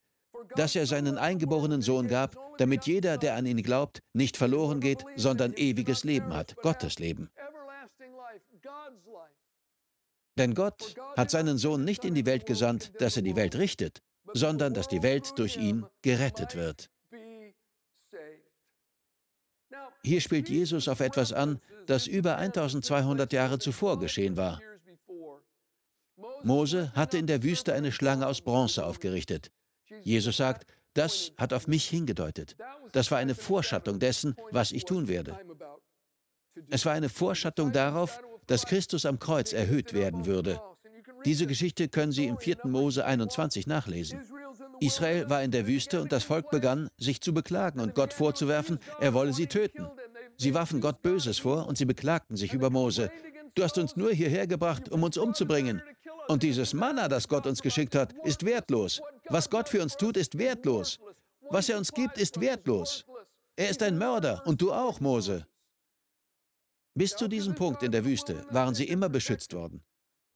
dass 0.55 0.75
er 0.75 0.85
seinen 0.85 1.17
eingeborenen 1.17 1.81
Sohn 1.81 2.07
gab, 2.07 2.35
damit 2.57 2.85
jeder, 2.85 3.17
der 3.17 3.35
an 3.35 3.45
ihn 3.45 3.61
glaubt, 3.61 4.01
nicht 4.13 4.37
verloren 4.37 4.79
geht, 4.79 5.03
sondern 5.15 5.53
ewiges 5.53 6.03
Leben 6.03 6.33
hat, 6.33 6.55
Gottes 6.57 6.99
Leben. 6.99 7.29
Denn 10.37 10.53
Gott 10.53 10.95
hat 11.17 11.29
seinen 11.29 11.57
Sohn 11.57 11.83
nicht 11.83 12.05
in 12.05 12.15
die 12.15 12.25
Welt 12.25 12.45
gesandt, 12.45 12.93
dass 12.99 13.17
er 13.17 13.21
die 13.21 13.35
Welt 13.35 13.55
richtet, 13.55 14.01
sondern 14.33 14.73
dass 14.73 14.87
die 14.87 15.03
Welt 15.03 15.33
durch 15.35 15.57
ihn 15.57 15.85
gerettet 16.01 16.55
wird. 16.55 16.89
Hier 20.03 20.21
spielt 20.21 20.49
Jesus 20.49 20.87
auf 20.87 20.99
etwas 20.99 21.31
an, 21.33 21.59
das 21.85 22.07
über 22.07 22.37
1200 22.37 23.31
Jahre 23.33 23.59
zuvor 23.59 23.99
geschehen 23.99 24.37
war. 24.37 24.61
Mose 26.43 26.91
hatte 26.93 27.17
in 27.17 27.27
der 27.27 27.43
Wüste 27.43 27.73
eine 27.73 27.91
Schlange 27.91 28.25
aus 28.25 28.41
Bronze 28.41 28.85
aufgerichtet. 28.85 29.51
Jesus 30.03 30.37
sagt, 30.37 30.65
das 30.93 31.31
hat 31.37 31.53
auf 31.53 31.67
mich 31.67 31.87
hingedeutet. 31.87 32.55
Das 32.91 33.11
war 33.11 33.17
eine 33.17 33.35
Vorschattung 33.35 33.99
dessen, 33.99 34.35
was 34.51 34.71
ich 34.71 34.85
tun 34.85 35.07
werde. 35.07 35.39
Es 36.69 36.85
war 36.85 36.93
eine 36.93 37.09
Vorschattung 37.09 37.71
darauf, 37.71 38.19
dass 38.47 38.65
Christus 38.65 39.05
am 39.05 39.19
Kreuz 39.19 39.53
erhöht 39.53 39.93
werden 39.93 40.25
würde. 40.25 40.61
Diese 41.23 41.45
Geschichte 41.45 41.87
können 41.87 42.11
Sie 42.11 42.25
im 42.25 42.37
4. 42.37 42.65
Mose 42.65 43.05
21 43.05 43.67
nachlesen. 43.67 44.21
Israel 44.79 45.29
war 45.29 45.43
in 45.43 45.51
der 45.51 45.67
Wüste 45.67 46.01
und 46.01 46.11
das 46.11 46.23
Volk 46.23 46.49
begann, 46.49 46.89
sich 46.97 47.21
zu 47.21 47.33
beklagen 47.33 47.79
und 47.79 47.93
Gott 47.93 48.13
vorzuwerfen, 48.13 48.79
er 48.99 49.13
wolle 49.13 49.31
sie 49.31 49.47
töten. 49.47 49.87
Sie 50.37 50.55
warfen 50.55 50.81
Gott 50.81 51.03
Böses 51.03 51.37
vor 51.37 51.67
und 51.67 51.77
sie 51.77 51.85
beklagten 51.85 52.35
sich 52.35 52.53
über 52.53 52.71
Mose. 52.71 53.11
Du 53.53 53.63
hast 53.63 53.77
uns 53.77 53.95
nur 53.95 54.11
hierher 54.11 54.47
gebracht, 54.47 54.89
um 54.89 55.03
uns 55.03 55.17
umzubringen. 55.17 55.83
Und 56.27 56.43
dieses 56.43 56.73
Manna, 56.73 57.07
das 57.07 57.27
Gott 57.27 57.45
uns 57.45 57.61
geschickt 57.61 57.93
hat, 57.93 58.13
ist 58.23 58.45
wertlos. 58.45 59.01
Was 59.31 59.49
Gott 59.49 59.69
für 59.69 59.81
uns 59.81 59.95
tut, 59.95 60.17
ist 60.17 60.37
wertlos. 60.37 60.99
Was 61.49 61.69
er 61.69 61.77
uns 61.77 61.93
gibt, 61.93 62.17
ist 62.17 62.41
wertlos. 62.41 63.05
Er 63.55 63.69
ist 63.69 63.81
ein 63.81 63.97
Mörder 63.97 64.45
und 64.45 64.61
du 64.61 64.73
auch, 64.73 64.99
Mose. 64.99 65.47
Bis 66.95 67.15
zu 67.15 67.29
diesem 67.29 67.55
Punkt 67.55 67.81
in 67.81 67.93
der 67.93 68.03
Wüste 68.03 68.45
waren 68.49 68.75
sie 68.75 68.83
immer 68.89 69.07
beschützt 69.07 69.53
worden. 69.53 69.83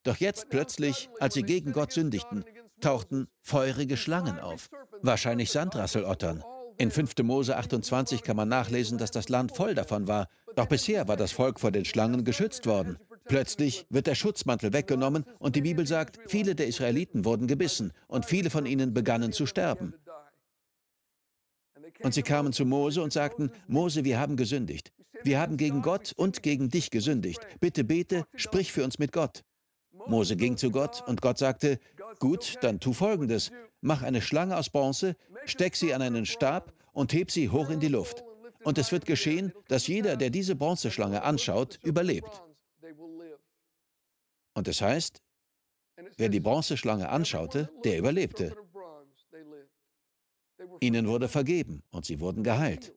Doch 0.04 0.16
jetzt 0.18 0.50
plötzlich, 0.50 1.10
als 1.20 1.34
sie 1.34 1.44
gegen 1.44 1.74
Gott 1.74 1.92
sündigten, 1.92 2.46
tauchten 2.80 3.28
feurige 3.42 3.98
Schlangen 3.98 4.40
auf, 4.40 4.70
wahrscheinlich 5.02 5.52
Sandrasselottern. 5.52 6.42
In 6.78 6.90
5. 6.90 7.16
Mose 7.24 7.58
28 7.58 8.22
kann 8.22 8.38
man 8.38 8.48
nachlesen, 8.48 8.98
dass 8.98 9.12
das 9.12 9.28
Land 9.28 9.56
voll 9.56 9.76
davon 9.76 10.08
war. 10.08 10.30
Doch 10.56 10.68
bisher 10.68 11.10
war 11.10 11.18
das 11.18 11.34
Volk 11.34 11.60
vor 11.60 11.72
den 11.72 11.84
Schlangen 11.84 12.24
geschützt 12.24 12.66
worden. 12.66 12.98
Plötzlich 13.28 13.86
wird 13.90 14.08
der 14.08 14.16
Schutzmantel 14.16 14.72
weggenommen 14.72 15.26
und 15.40 15.56
die 15.56 15.62
Bibel 15.62 15.88
sagt, 15.88 16.20
viele 16.28 16.56
der 16.56 16.68
Israeliten 16.68 17.26
wurden 17.26 17.48
gebissen 17.48 17.92
und 18.08 18.26
viele 18.26 18.50
von 18.50 18.66
ihnen 18.66 18.94
begannen 18.94 19.32
zu 19.32 19.46
sterben. 19.46 19.96
Und 22.04 22.14
sie 22.14 22.24
kamen 22.24 22.54
zu 22.54 22.66
Mose 22.66 23.02
und 23.02 23.14
sagten, 23.14 23.52
Mose, 23.68 24.04
wir 24.04 24.20
haben 24.20 24.36
gesündigt. 24.36 24.92
Wir 25.24 25.40
haben 25.40 25.58
gegen 25.58 25.82
Gott 25.82 26.14
und 26.16 26.44
gegen 26.44 26.70
dich 26.70 26.92
gesündigt. 26.92 27.40
Bitte 27.60 27.84
bete, 27.84 28.26
sprich 28.36 28.72
für 28.72 28.84
uns 28.84 29.00
mit 29.00 29.12
Gott. 29.12 29.44
Mose 30.08 30.36
ging 30.36 30.58
zu 30.58 30.72
Gott 30.72 31.04
und 31.08 31.22
Gott 31.22 31.38
sagte, 31.38 31.80
gut, 32.20 32.56
dann 32.62 32.80
tu 32.80 32.94
folgendes. 32.94 33.52
Mach 33.82 34.04
eine 34.04 34.22
Schlange 34.22 34.58
aus 34.58 34.70
Bronze, 34.70 35.16
steck 35.46 35.76
sie 35.76 35.94
an 35.94 36.02
einen 36.02 36.26
Stab 36.26 36.74
und 36.92 37.14
heb 37.14 37.32
sie 37.32 37.50
hoch 37.50 37.70
in 37.70 37.80
die 37.80 37.88
Luft. 37.88 38.24
Und 38.64 38.78
es 38.78 38.92
wird 38.92 39.06
geschehen, 39.06 39.52
dass 39.68 39.88
jeder, 39.88 40.16
der 40.16 40.30
diese 40.30 40.56
Bronzeschlange 40.56 41.24
anschaut, 41.24 41.80
überlebt. 41.84 42.42
Und 44.56 44.68
es 44.68 44.82
heißt, 44.82 45.22
wer 46.18 46.30
die 46.30 46.40
Bronzeschlange 46.40 47.10
anschaute, 47.10 47.70
der 47.84 48.00
überlebte. 48.00 48.56
Ihnen 50.80 51.08
wurde 51.08 51.28
vergeben 51.28 51.84
und 51.92 52.06
sie 52.06 52.20
wurden 52.20 52.44
geheilt. 52.44 52.94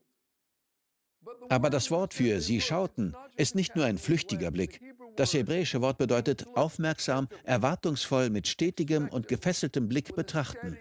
Aber 1.48 1.68
das 1.68 1.90
Wort 1.90 2.14
für 2.14 2.40
sie 2.40 2.60
schauten 2.60 3.14
ist 3.36 3.54
nicht 3.54 3.76
nur 3.76 3.84
ein 3.84 3.98
flüchtiger 3.98 4.50
Blick. 4.50 4.80
Das 5.16 5.34
hebräische 5.34 5.80
Wort 5.80 5.98
bedeutet 5.98 6.46
aufmerksam, 6.56 7.28
erwartungsvoll 7.44 8.30
mit 8.30 8.46
stetigem 8.46 9.08
und 9.08 9.28
gefesseltem 9.28 9.88
Blick 9.88 10.14
betrachten. 10.14 10.78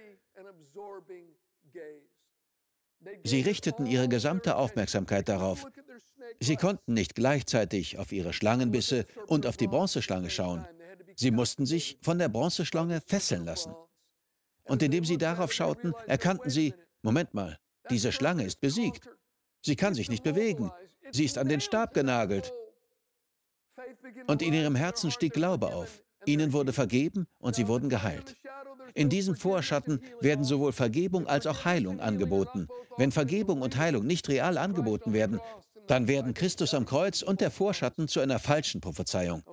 Sie 3.23 3.41
richteten 3.41 3.85
ihre 3.85 4.07
gesamte 4.07 4.55
Aufmerksamkeit 4.55 5.27
darauf. 5.27 5.65
Sie 6.39 6.55
konnten 6.55 6.93
nicht 6.93 7.15
gleichzeitig 7.15 7.97
auf 7.97 8.11
ihre 8.11 8.33
Schlangenbisse 8.33 9.05
und 9.27 9.45
auf 9.45 9.57
die 9.57 9.67
Bronzeschlange 9.67 10.29
schauen. 10.29 10.67
Sie 11.15 11.31
mussten 11.31 11.65
sich 11.65 11.97
von 12.01 12.19
der 12.19 12.29
Bronzeschlange 12.29 13.01
fesseln 13.05 13.45
lassen. 13.45 13.73
Und 14.63 14.83
indem 14.83 15.05
sie 15.05 15.17
darauf 15.17 15.51
schauten, 15.51 15.93
erkannten 16.05 16.49
sie, 16.49 16.73
Moment 17.01 17.33
mal, 17.33 17.57
diese 17.89 18.11
Schlange 18.11 18.43
ist 18.43 18.59
besiegt. 18.59 19.09
Sie 19.61 19.75
kann 19.75 19.95
sich 19.95 20.09
nicht 20.09 20.23
bewegen. 20.23 20.71
Sie 21.11 21.25
ist 21.25 21.37
an 21.37 21.47
den 21.47 21.61
Stab 21.61 21.93
genagelt. 21.93 22.53
Und 24.27 24.41
in 24.41 24.53
ihrem 24.53 24.75
Herzen 24.75 25.11
stieg 25.11 25.33
Glaube 25.33 25.73
auf. 25.73 26.03
Ihnen 26.25 26.51
wurde 26.53 26.73
vergeben 26.73 27.27
und 27.39 27.55
sie 27.55 27.67
wurden 27.67 27.89
geheilt. 27.89 28.35
In 28.93 29.09
diesem 29.09 29.35
Vorschatten 29.35 30.01
werden 30.19 30.43
sowohl 30.43 30.73
Vergebung 30.73 31.27
als 31.27 31.47
auch 31.47 31.65
Heilung 31.65 31.99
angeboten. 31.99 32.67
Wenn 32.97 33.11
Vergebung 33.11 33.61
und 33.61 33.77
Heilung 33.77 34.05
nicht 34.05 34.27
real 34.27 34.57
angeboten 34.57 35.13
werden, 35.13 35.39
dann 35.87 36.07
werden 36.07 36.33
Christus 36.33 36.73
am 36.73 36.85
Kreuz 36.85 37.21
und 37.21 37.41
der 37.41 37.51
Vorschatten 37.51 38.07
zu 38.07 38.19
einer 38.19 38.39
falschen 38.39 38.81
Prophezeiung. 38.81 39.43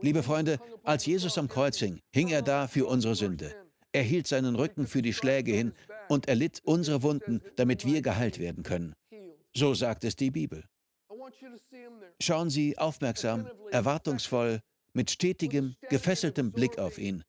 Liebe 0.00 0.22
Freunde, 0.22 0.58
als 0.82 1.06
Jesus 1.06 1.38
am 1.38 1.48
Kreuz 1.48 1.78
hing, 1.78 2.00
hing 2.12 2.28
er 2.28 2.42
da 2.42 2.66
für 2.66 2.86
unsere 2.86 3.14
Sünde. 3.14 3.54
Er 3.92 4.02
hielt 4.02 4.26
seinen 4.26 4.56
Rücken 4.56 4.86
für 4.86 5.02
die 5.02 5.12
Schläge 5.12 5.52
hin 5.52 5.72
und 6.08 6.28
erlitt 6.28 6.60
unsere 6.64 7.02
Wunden, 7.02 7.40
damit 7.56 7.84
wir 7.84 8.02
geheilt 8.02 8.38
werden 8.38 8.62
können. 8.64 8.94
So 9.54 9.72
sagt 9.72 10.04
es 10.04 10.16
die 10.16 10.30
Bibel. 10.30 10.64
Schauen 12.20 12.50
Sie 12.50 12.76
aufmerksam, 12.76 13.48
erwartungsvoll, 13.70 14.60
mit 14.92 15.10
stetigem, 15.10 15.74
gefesseltem 15.88 16.52
Blick 16.52 16.78
auf 16.78 16.98
ihn. 16.98 17.22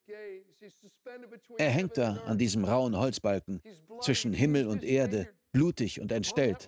Er 1.57 1.69
hängt 1.69 1.97
da 1.97 2.17
an 2.25 2.37
diesem 2.37 2.65
rauen 2.65 2.97
Holzbalken 2.97 3.61
zwischen 4.01 4.33
Himmel 4.33 4.67
und 4.67 4.83
Erde, 4.83 5.29
blutig 5.51 6.01
und 6.01 6.11
entstellt. 6.11 6.67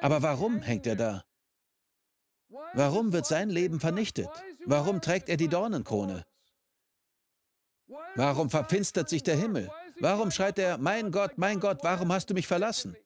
Aber 0.00 0.22
warum 0.22 0.62
hängt 0.62 0.86
er 0.86 0.96
da? 0.96 1.24
Warum 2.74 3.12
wird 3.12 3.26
sein 3.26 3.50
Leben 3.50 3.80
vernichtet? 3.80 4.28
Warum 4.66 5.00
trägt 5.00 5.28
er 5.28 5.36
die 5.36 5.48
Dornenkrone? 5.48 6.24
Warum 8.14 8.50
verfinstert 8.50 9.08
sich 9.08 9.22
der 9.22 9.36
Himmel? 9.36 9.70
Warum 10.00 10.30
schreit 10.30 10.58
er, 10.58 10.78
mein 10.78 11.10
Gott, 11.10 11.32
mein 11.36 11.60
Gott, 11.60 11.78
warum 11.82 12.12
hast 12.12 12.30
du 12.30 12.34
mich 12.34 12.46
verlassen? 12.46 12.96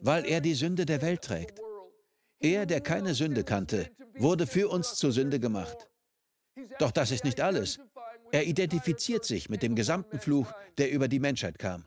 Weil 0.00 0.26
er 0.26 0.40
die 0.40 0.54
Sünde 0.54 0.86
der 0.86 1.02
Welt 1.02 1.22
trägt. 1.22 1.60
Er, 2.40 2.66
der 2.66 2.80
keine 2.80 3.14
Sünde 3.14 3.44
kannte, 3.44 3.90
wurde 4.18 4.46
für 4.46 4.68
uns 4.68 4.94
zur 4.94 5.12
Sünde 5.12 5.40
gemacht. 5.40 5.88
Doch 6.78 6.90
das 6.90 7.10
ist 7.10 7.24
nicht 7.24 7.40
alles. 7.40 7.80
Er 8.32 8.46
identifiziert 8.46 9.24
sich 9.24 9.48
mit 9.48 9.62
dem 9.62 9.74
gesamten 9.74 10.18
Fluch, 10.18 10.52
der 10.78 10.90
über 10.90 11.08
die 11.08 11.20
Menschheit 11.20 11.58
kam. 11.58 11.86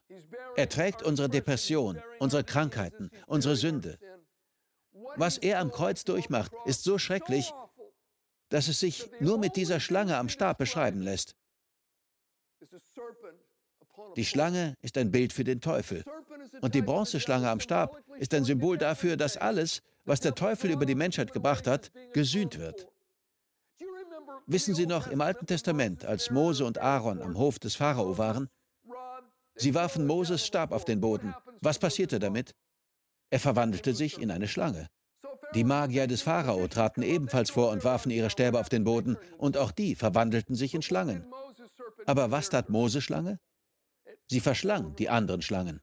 Er 0.55 0.69
trägt 0.69 1.03
unsere 1.03 1.29
Depression, 1.29 2.01
unsere 2.19 2.43
Krankheiten, 2.43 3.09
unsere 3.27 3.55
Sünde. 3.55 3.97
Was 5.15 5.37
er 5.37 5.59
am 5.59 5.71
Kreuz 5.71 6.03
durchmacht, 6.03 6.51
ist 6.65 6.83
so 6.83 6.97
schrecklich, 6.97 7.51
dass 8.49 8.67
es 8.67 8.79
sich 8.79 9.09
nur 9.19 9.37
mit 9.37 9.55
dieser 9.55 9.79
Schlange 9.79 10.17
am 10.17 10.29
Stab 10.29 10.57
beschreiben 10.57 11.01
lässt. 11.01 11.35
Die 14.15 14.25
Schlange 14.25 14.75
ist 14.81 14.97
ein 14.97 15.11
Bild 15.11 15.33
für 15.33 15.43
den 15.43 15.61
Teufel. 15.61 16.03
Und 16.61 16.75
die 16.75 16.81
Bronzeschlange 16.81 17.49
am 17.49 17.59
Stab 17.59 18.01
ist 18.17 18.33
ein 18.33 18.43
Symbol 18.43 18.77
dafür, 18.77 19.17
dass 19.17 19.37
alles, 19.37 19.81
was 20.05 20.19
der 20.19 20.35
Teufel 20.35 20.71
über 20.71 20.85
die 20.85 20.95
Menschheit 20.95 21.31
gebracht 21.33 21.67
hat, 21.67 21.91
gesühnt 22.13 22.57
wird. 22.57 22.87
Wissen 24.51 24.73
Sie 24.73 24.87
noch, 24.87 25.05
im 25.05 25.21
Alten 25.21 25.45
Testament, 25.45 26.05
als 26.05 26.31
Mose 26.31 26.65
und 26.65 26.79
Aaron 26.79 27.21
am 27.21 27.37
Hof 27.37 27.59
des 27.59 27.75
Pharao 27.75 28.17
waren, 28.17 28.49
sie 29.55 29.75
warfen 29.75 30.07
Moses 30.07 30.43
Stab 30.43 30.71
auf 30.71 30.85
den 30.85 30.99
Boden. 30.99 31.35
Was 31.61 31.77
passierte 31.77 32.17
damit? 32.17 32.55
Er 33.29 33.39
verwandelte 33.39 33.93
sich 33.93 34.19
in 34.19 34.31
eine 34.31 34.47
Schlange. 34.47 34.87
Die 35.53 35.63
Magier 35.63 36.07
des 36.07 36.23
Pharao 36.23 36.67
traten 36.67 37.03
ebenfalls 37.03 37.51
vor 37.51 37.69
und 37.69 37.83
warfen 37.83 38.09
ihre 38.09 38.31
Stäbe 38.31 38.59
auf 38.59 38.69
den 38.69 38.83
Boden, 38.83 39.17
und 39.37 39.55
auch 39.55 39.69
die 39.71 39.93
verwandelten 39.93 40.55
sich 40.55 40.73
in 40.73 40.81
Schlangen. 40.81 41.31
Aber 42.07 42.31
was 42.31 42.49
tat 42.49 42.69
Mose 42.69 43.01
Schlange? 43.01 43.39
Sie 44.25 44.39
verschlang 44.39 44.95
die 44.95 45.09
anderen 45.09 45.43
Schlangen. 45.43 45.79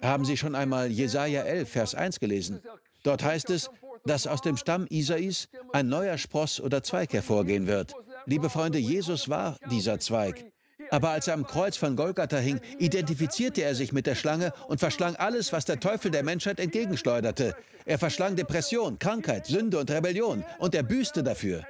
Haben 0.00 0.24
Sie 0.24 0.36
schon 0.36 0.54
einmal 0.54 0.92
Jesaja 0.92 1.42
11, 1.42 1.68
Vers 1.68 1.94
1 1.96 2.20
gelesen? 2.20 2.62
Dort 3.02 3.24
heißt 3.24 3.50
es, 3.50 3.68
dass 4.06 4.26
aus 4.26 4.40
dem 4.40 4.56
Stamm 4.56 4.86
Isais 4.88 5.48
ein 5.72 5.88
neuer 5.88 6.18
Spross 6.18 6.60
oder 6.60 6.82
Zweig 6.82 7.12
hervorgehen 7.12 7.66
wird. 7.66 7.94
Liebe 8.26 8.50
Freunde, 8.50 8.78
Jesus 8.78 9.28
war 9.28 9.56
dieser 9.70 9.98
Zweig. 10.00 10.44
Aber 10.90 11.10
als 11.10 11.26
er 11.26 11.34
am 11.34 11.46
Kreuz 11.46 11.76
von 11.76 11.96
Golgatha 11.96 12.38
hing, 12.38 12.60
identifizierte 12.78 13.62
er 13.62 13.74
sich 13.74 13.92
mit 13.92 14.06
der 14.06 14.14
Schlange 14.14 14.52
und 14.68 14.78
verschlang 14.78 15.16
alles, 15.16 15.52
was 15.52 15.64
der 15.64 15.80
Teufel 15.80 16.10
der 16.10 16.22
Menschheit 16.22 16.60
entgegenschleuderte. 16.60 17.54
Er 17.84 17.98
verschlang 17.98 18.36
Depression, 18.36 18.98
Krankheit, 18.98 19.46
Sünde 19.46 19.78
und 19.78 19.90
Rebellion 19.90 20.44
und 20.58 20.74
er 20.74 20.82
büßte 20.82 21.22
dafür. 21.22 21.64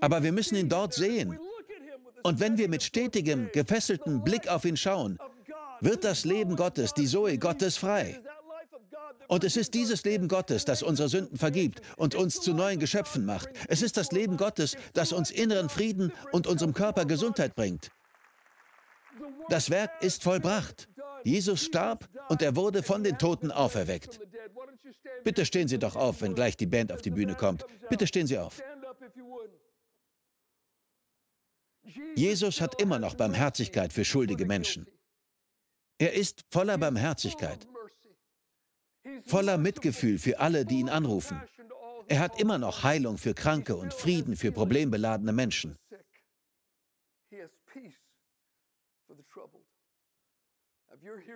Aber 0.00 0.22
wir 0.22 0.32
müssen 0.32 0.56
ihn 0.56 0.68
dort 0.68 0.94
sehen. 0.94 1.38
Und 2.22 2.38
wenn 2.40 2.56
wir 2.56 2.68
mit 2.68 2.82
stetigem, 2.82 3.50
gefesseltem 3.52 4.22
Blick 4.22 4.48
auf 4.48 4.64
ihn 4.64 4.76
schauen, 4.76 5.18
wird 5.80 6.04
das 6.04 6.24
Leben 6.24 6.54
Gottes, 6.54 6.94
die 6.94 7.06
Zoe 7.06 7.38
Gottes 7.38 7.76
frei. 7.76 8.20
Und 9.32 9.44
es 9.44 9.56
ist 9.56 9.72
dieses 9.72 10.04
Leben 10.04 10.28
Gottes, 10.28 10.66
das 10.66 10.82
unsere 10.82 11.08
Sünden 11.08 11.38
vergibt 11.38 11.80
und 11.96 12.14
uns 12.14 12.38
zu 12.38 12.52
neuen 12.52 12.78
Geschöpfen 12.78 13.24
macht. 13.24 13.48
Es 13.66 13.80
ist 13.80 13.96
das 13.96 14.12
Leben 14.12 14.36
Gottes, 14.36 14.76
das 14.92 15.10
uns 15.10 15.30
inneren 15.30 15.70
Frieden 15.70 16.12
und 16.32 16.46
unserem 16.46 16.74
Körper 16.74 17.06
Gesundheit 17.06 17.54
bringt. 17.54 17.90
Das 19.48 19.70
Werk 19.70 19.90
ist 20.02 20.22
vollbracht. 20.22 20.86
Jesus 21.24 21.64
starb 21.64 22.10
und 22.28 22.42
er 22.42 22.56
wurde 22.56 22.82
von 22.82 23.02
den 23.04 23.16
Toten 23.16 23.50
auferweckt. 23.50 24.20
Bitte 25.24 25.46
stehen 25.46 25.66
Sie 25.66 25.78
doch 25.78 25.96
auf, 25.96 26.20
wenn 26.20 26.34
gleich 26.34 26.58
die 26.58 26.66
Band 26.66 26.92
auf 26.92 27.00
die 27.00 27.10
Bühne 27.10 27.34
kommt. 27.34 27.64
Bitte 27.88 28.06
stehen 28.06 28.26
Sie 28.26 28.36
auf. 28.36 28.62
Jesus 32.14 32.60
hat 32.60 32.78
immer 32.82 32.98
noch 32.98 33.14
Barmherzigkeit 33.14 33.94
für 33.94 34.04
schuldige 34.04 34.44
Menschen. 34.44 34.86
Er 35.96 36.12
ist 36.12 36.42
voller 36.50 36.76
Barmherzigkeit 36.76 37.66
voller 39.24 39.58
Mitgefühl 39.58 40.18
für 40.18 40.40
alle, 40.40 40.64
die 40.64 40.80
ihn 40.80 40.88
anrufen. 40.88 41.40
Er 42.08 42.20
hat 42.20 42.40
immer 42.40 42.58
noch 42.58 42.82
Heilung 42.82 43.18
für 43.18 43.34
Kranke 43.34 43.76
und 43.76 43.94
Frieden 43.94 44.36
für 44.36 44.52
problembeladene 44.52 45.32
Menschen. 45.32 45.78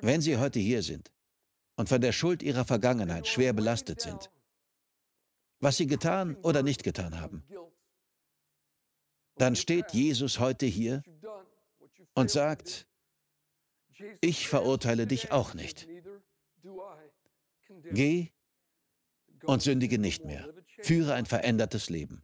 Wenn 0.00 0.20
Sie 0.20 0.36
heute 0.36 0.58
hier 0.58 0.82
sind 0.82 1.12
und 1.76 1.88
von 1.88 2.00
der 2.00 2.12
Schuld 2.12 2.42
Ihrer 2.42 2.64
Vergangenheit 2.64 3.26
schwer 3.26 3.52
belastet 3.52 4.00
sind, 4.00 4.30
was 5.60 5.76
Sie 5.76 5.86
getan 5.86 6.36
oder 6.36 6.62
nicht 6.62 6.84
getan 6.84 7.20
haben, 7.20 7.42
dann 9.36 9.56
steht 9.56 9.92
Jesus 9.92 10.38
heute 10.38 10.66
hier 10.66 11.02
und 12.14 12.30
sagt, 12.30 12.86
ich 14.20 14.48
verurteile 14.48 15.06
dich 15.06 15.32
auch 15.32 15.54
nicht. 15.54 15.88
Geh 17.92 18.30
und 19.44 19.62
sündige 19.62 19.98
nicht 19.98 20.24
mehr. 20.24 20.48
Führe 20.82 21.14
ein 21.14 21.26
verändertes 21.26 21.90
Leben. 21.90 22.22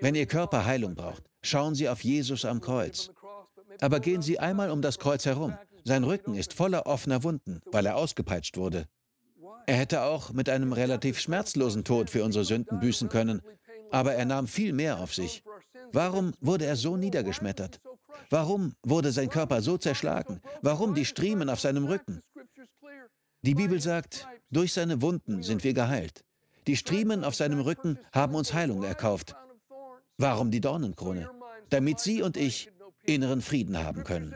Wenn 0.00 0.14
Ihr 0.14 0.26
Körper 0.26 0.64
Heilung 0.64 0.94
braucht, 0.94 1.24
schauen 1.42 1.74
Sie 1.74 1.88
auf 1.88 2.02
Jesus 2.02 2.44
am 2.44 2.60
Kreuz. 2.60 3.10
Aber 3.80 4.00
gehen 4.00 4.22
Sie 4.22 4.38
einmal 4.38 4.70
um 4.70 4.82
das 4.82 4.98
Kreuz 4.98 5.26
herum. 5.26 5.56
Sein 5.84 6.04
Rücken 6.04 6.34
ist 6.34 6.52
voller 6.52 6.86
offener 6.86 7.22
Wunden, 7.22 7.60
weil 7.66 7.86
er 7.86 7.96
ausgepeitscht 7.96 8.56
wurde. 8.56 8.86
Er 9.66 9.76
hätte 9.76 10.02
auch 10.02 10.32
mit 10.32 10.48
einem 10.48 10.72
relativ 10.72 11.18
schmerzlosen 11.18 11.84
Tod 11.84 12.10
für 12.10 12.24
unsere 12.24 12.44
Sünden 12.44 12.80
büßen 12.80 13.08
können, 13.08 13.40
aber 13.90 14.14
er 14.14 14.24
nahm 14.24 14.46
viel 14.46 14.72
mehr 14.72 14.98
auf 14.98 15.14
sich. 15.14 15.42
Warum 15.92 16.32
wurde 16.40 16.66
er 16.66 16.76
so 16.76 16.96
niedergeschmettert? 16.96 17.80
Warum 18.28 18.74
wurde 18.82 19.12
sein 19.12 19.28
Körper 19.28 19.62
so 19.62 19.78
zerschlagen? 19.78 20.40
Warum 20.62 20.94
die 20.94 21.04
Striemen 21.04 21.48
auf 21.48 21.60
seinem 21.60 21.84
Rücken? 21.84 22.20
Die 23.42 23.54
Bibel 23.54 23.80
sagt, 23.80 24.28
durch 24.50 24.72
seine 24.74 25.00
Wunden 25.00 25.42
sind 25.42 25.64
wir 25.64 25.72
geheilt. 25.72 26.24
Die 26.66 26.76
Striemen 26.76 27.24
auf 27.24 27.34
seinem 27.34 27.60
Rücken 27.60 27.98
haben 28.12 28.34
uns 28.34 28.52
Heilung 28.52 28.82
erkauft. 28.82 29.34
Warum 30.18 30.50
die 30.50 30.60
Dornenkrone? 30.60 31.30
Damit 31.70 32.00
Sie 32.00 32.20
und 32.20 32.36
ich 32.36 32.70
inneren 33.04 33.40
Frieden 33.40 33.78
haben 33.78 34.04
können. 34.04 34.34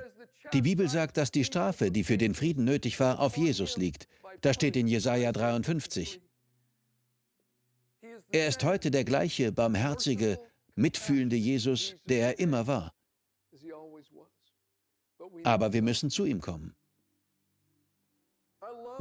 Die 0.54 0.62
Bibel 0.62 0.88
sagt, 0.88 1.18
dass 1.18 1.30
die 1.30 1.44
Strafe, 1.44 1.90
die 1.90 2.04
für 2.04 2.16
den 2.16 2.34
Frieden 2.34 2.64
nötig 2.64 2.98
war, 2.98 3.20
auf 3.20 3.36
Jesus 3.36 3.76
liegt. 3.76 4.08
Das 4.40 4.54
steht 4.56 4.76
in 4.76 4.86
Jesaja 4.86 5.32
53. 5.32 6.20
Er 8.30 8.48
ist 8.48 8.64
heute 8.64 8.90
der 8.90 9.04
gleiche 9.04 9.52
barmherzige, 9.52 10.40
mitfühlende 10.76 11.36
Jesus, 11.36 11.96
der 12.06 12.28
er 12.28 12.38
immer 12.38 12.66
war. 12.66 12.94
Aber 15.42 15.72
wir 15.72 15.82
müssen 15.82 16.08
zu 16.10 16.24
ihm 16.24 16.40
kommen. 16.40 16.74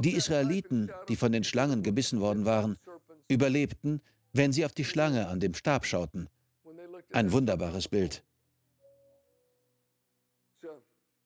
Die 0.00 0.12
Israeliten, 0.12 0.90
die 1.08 1.16
von 1.16 1.32
den 1.32 1.44
Schlangen 1.44 1.82
gebissen 1.82 2.20
worden 2.20 2.44
waren, 2.44 2.76
überlebten, 3.28 4.00
wenn 4.32 4.52
sie 4.52 4.64
auf 4.64 4.72
die 4.72 4.84
Schlange 4.84 5.28
an 5.28 5.40
dem 5.40 5.54
Stab 5.54 5.86
schauten. 5.86 6.28
Ein 7.12 7.32
wunderbares 7.32 7.88
Bild. 7.88 8.24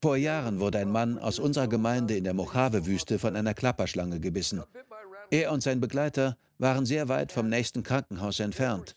Vor 0.00 0.16
Jahren 0.16 0.61
wurde 0.61 0.78
ein 0.78 0.92
Mann 0.92 1.18
aus 1.18 1.38
unserer 1.38 1.66
Gemeinde 1.66 2.16
in 2.16 2.24
der 2.24 2.35
Mojave-Wüste 2.35 3.18
von 3.18 3.35
einer 3.35 3.54
Klapperschlange 3.54 4.20
gebissen. 4.20 4.62
Er 5.31 5.50
und 5.50 5.62
sein 5.62 5.81
Begleiter 5.81 6.37
waren 6.59 6.87
sehr 6.87 7.09
weit 7.09 7.33
vom 7.33 7.48
nächsten 7.48 7.83
Krankenhaus 7.83 8.38
entfernt. 8.38 8.96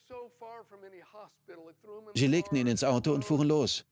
Sie 2.13 2.27
legten 2.27 2.55
ihn 2.55 2.67
ins 2.67 2.83
Auto 2.83 3.13
und 3.13 3.25
fuhren 3.25 3.47
los. 3.47 3.85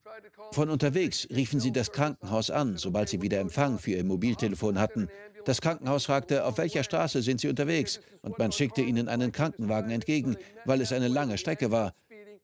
Von 0.51 0.69
unterwegs 0.69 1.27
riefen 1.29 1.59
sie 1.59 1.71
das 1.71 1.91
Krankenhaus 1.91 2.49
an, 2.49 2.77
sobald 2.77 3.09
sie 3.09 3.21
wieder 3.21 3.39
Empfang 3.39 3.79
für 3.79 3.91
ihr 3.91 4.03
Mobiltelefon 4.03 4.79
hatten. 4.79 5.09
Das 5.45 5.61
Krankenhaus 5.61 6.05
fragte, 6.05 6.45
auf 6.45 6.57
welcher 6.57 6.83
Straße 6.83 7.21
sind 7.21 7.41
Sie 7.41 7.47
unterwegs? 7.47 7.99
Und 8.21 8.37
man 8.37 8.51
schickte 8.51 8.81
ihnen 8.81 9.07
einen 9.07 9.31
Krankenwagen 9.31 9.91
entgegen, 9.91 10.37
weil 10.65 10.81
es 10.81 10.91
eine 10.91 11.07
lange 11.07 11.37
Strecke 11.37 11.71
war. 11.71 11.93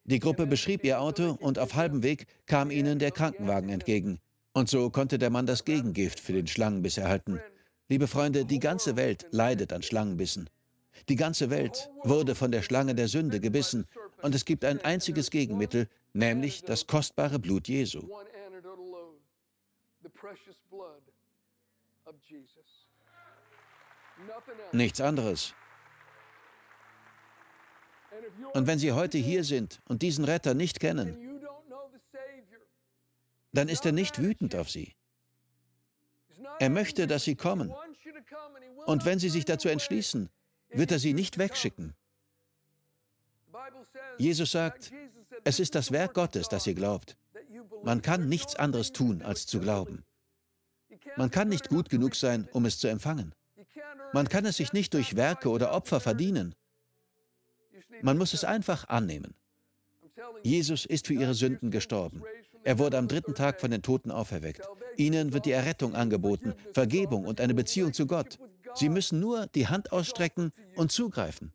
Die 0.05 0.19
Gruppe 0.19 0.45
beschrieb 0.45 0.83
ihr 0.83 1.01
Auto 1.01 1.37
und 1.39 1.59
auf 1.59 1.75
halbem 1.75 2.03
Weg 2.03 2.27
kam 2.45 2.71
ihnen 2.71 2.99
der 2.99 3.11
Krankenwagen 3.11 3.69
entgegen. 3.69 4.19
Und 4.53 4.69
so 4.69 4.89
konnte 4.89 5.17
der 5.17 5.29
Mann 5.29 5.45
das 5.45 5.65
Gegengift 5.65 6.19
für 6.19 6.33
den 6.33 6.47
Schlangenbiss 6.47 6.97
erhalten. 6.97 7.39
Liebe 7.89 8.07
Freunde, 8.07 8.45
die 8.45 8.59
ganze 8.59 8.95
Welt 8.95 9.25
leidet 9.31 9.73
an 9.73 9.81
Schlangenbissen. 9.81 10.49
Die 11.09 11.15
ganze 11.15 11.49
Welt 11.49 11.89
wurde 12.03 12.35
von 12.35 12.51
der 12.51 12.61
Schlange 12.61 12.95
der 12.95 13.07
Sünde 13.07 13.39
gebissen 13.39 13.85
und 14.21 14.33
es 14.33 14.45
gibt 14.45 14.63
ein 14.63 14.79
einziges 14.79 15.29
Gegenmittel, 15.29 15.87
nämlich 16.15 16.63
das 16.63 16.87
kostbare 16.87 17.39
Blut 17.39 17.67
Jesu. 17.67 18.07
Nichts 24.71 25.01
anderes. 25.01 25.53
Und 28.53 28.65
wenn 28.65 28.79
Sie 28.79 28.93
heute 28.93 29.17
hier 29.17 29.43
sind 29.43 29.81
und 29.85 30.01
diesen 30.01 30.23
Retter 30.23 30.53
nicht 30.53 30.79
kennen, 30.79 31.41
dann 33.51 33.67
ist 33.67 33.85
er 33.85 33.91
nicht 33.91 34.21
wütend 34.21 34.55
auf 34.55 34.69
Sie. 34.69 34.95
Er 36.59 36.69
möchte, 36.69 37.07
dass 37.07 37.25
Sie 37.25 37.35
kommen. 37.35 37.73
Und 38.85 39.03
wenn 39.03 39.19
Sie 39.19 39.29
sich 39.29 39.43
dazu 39.43 39.67
entschließen, 39.67 40.29
wird 40.69 40.91
er 40.91 40.99
Sie 40.99 41.13
nicht 41.13 41.37
wegschicken. 41.37 41.93
Jesus 44.17 44.51
sagt, 44.51 44.91
es 45.45 45.59
ist 45.59 45.75
das 45.75 45.91
Werk 45.91 46.15
Gottes, 46.15 46.49
das 46.49 46.67
ihr 46.67 46.73
glaubt. 46.73 47.15
Man 47.83 48.01
kann 48.01 48.27
nichts 48.27 48.55
anderes 48.55 48.91
tun, 48.91 49.21
als 49.21 49.45
zu 49.45 49.59
glauben. 49.59 50.03
Man 51.17 51.29
kann 51.29 51.49
nicht 51.49 51.69
gut 51.69 51.89
genug 51.89 52.15
sein, 52.15 52.49
um 52.51 52.65
es 52.65 52.79
zu 52.79 52.87
empfangen. 52.87 53.33
Man 54.11 54.27
kann 54.27 54.45
es 54.45 54.57
sich 54.57 54.73
nicht 54.73 54.93
durch 54.93 55.15
Werke 55.15 55.49
oder 55.49 55.71
Opfer 55.71 55.99
verdienen. 55.99 56.55
Man 58.01 58.17
muss 58.17 58.33
es 58.33 58.43
einfach 58.43 58.89
annehmen. 58.89 59.35
Jesus 60.43 60.85
ist 60.85 61.07
für 61.07 61.13
ihre 61.13 61.35
Sünden 61.35 61.69
gestorben. 61.69 62.23
Er 62.63 62.79
wurde 62.79 62.97
am 62.97 63.07
dritten 63.07 63.35
Tag 63.35 63.61
von 63.61 63.69
den 63.69 63.83
Toten 63.83 64.09
auferweckt. 64.09 64.67
Ihnen 64.97 65.33
wird 65.33 65.45
die 65.45 65.51
Errettung 65.51 65.93
angeboten, 65.93 66.55
Vergebung 66.73 67.25
und 67.25 67.39
eine 67.39 67.53
Beziehung 67.53 67.93
zu 67.93 68.07
Gott. 68.07 68.39
Sie 68.73 68.89
müssen 68.89 69.19
nur 69.19 69.45
die 69.47 69.67
Hand 69.67 69.91
ausstrecken 69.91 70.51
und 70.75 70.91
zugreifen. 70.91 71.53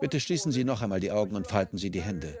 Bitte 0.00 0.20
schließen 0.20 0.52
Sie 0.52 0.64
noch 0.64 0.82
einmal 0.82 1.00
die 1.00 1.10
Augen 1.10 1.36
und 1.36 1.46
falten 1.46 1.78
Sie 1.78 1.90
die 1.90 2.02
Hände. 2.02 2.38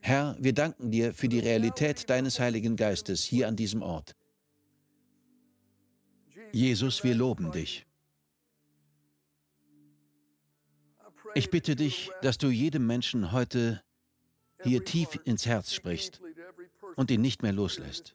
Herr, 0.00 0.36
wir 0.38 0.52
danken 0.52 0.90
dir 0.90 1.14
für 1.14 1.28
die 1.28 1.38
Realität 1.38 2.10
deines 2.10 2.40
Heiligen 2.40 2.76
Geistes 2.76 3.22
hier 3.22 3.48
an 3.48 3.56
diesem 3.56 3.82
Ort. 3.82 4.16
Jesus, 6.52 7.04
wir 7.04 7.14
loben 7.14 7.52
dich. 7.52 7.86
Ich 11.34 11.50
bitte 11.50 11.76
dich, 11.76 12.10
dass 12.20 12.36
du 12.36 12.48
jedem 12.48 12.86
Menschen 12.86 13.32
heute 13.32 13.82
hier 14.62 14.84
tief 14.84 15.18
ins 15.24 15.46
Herz 15.46 15.72
sprichst 15.72 16.20
und 16.96 17.10
ihn 17.10 17.22
nicht 17.22 17.42
mehr 17.42 17.52
loslässt. 17.52 18.14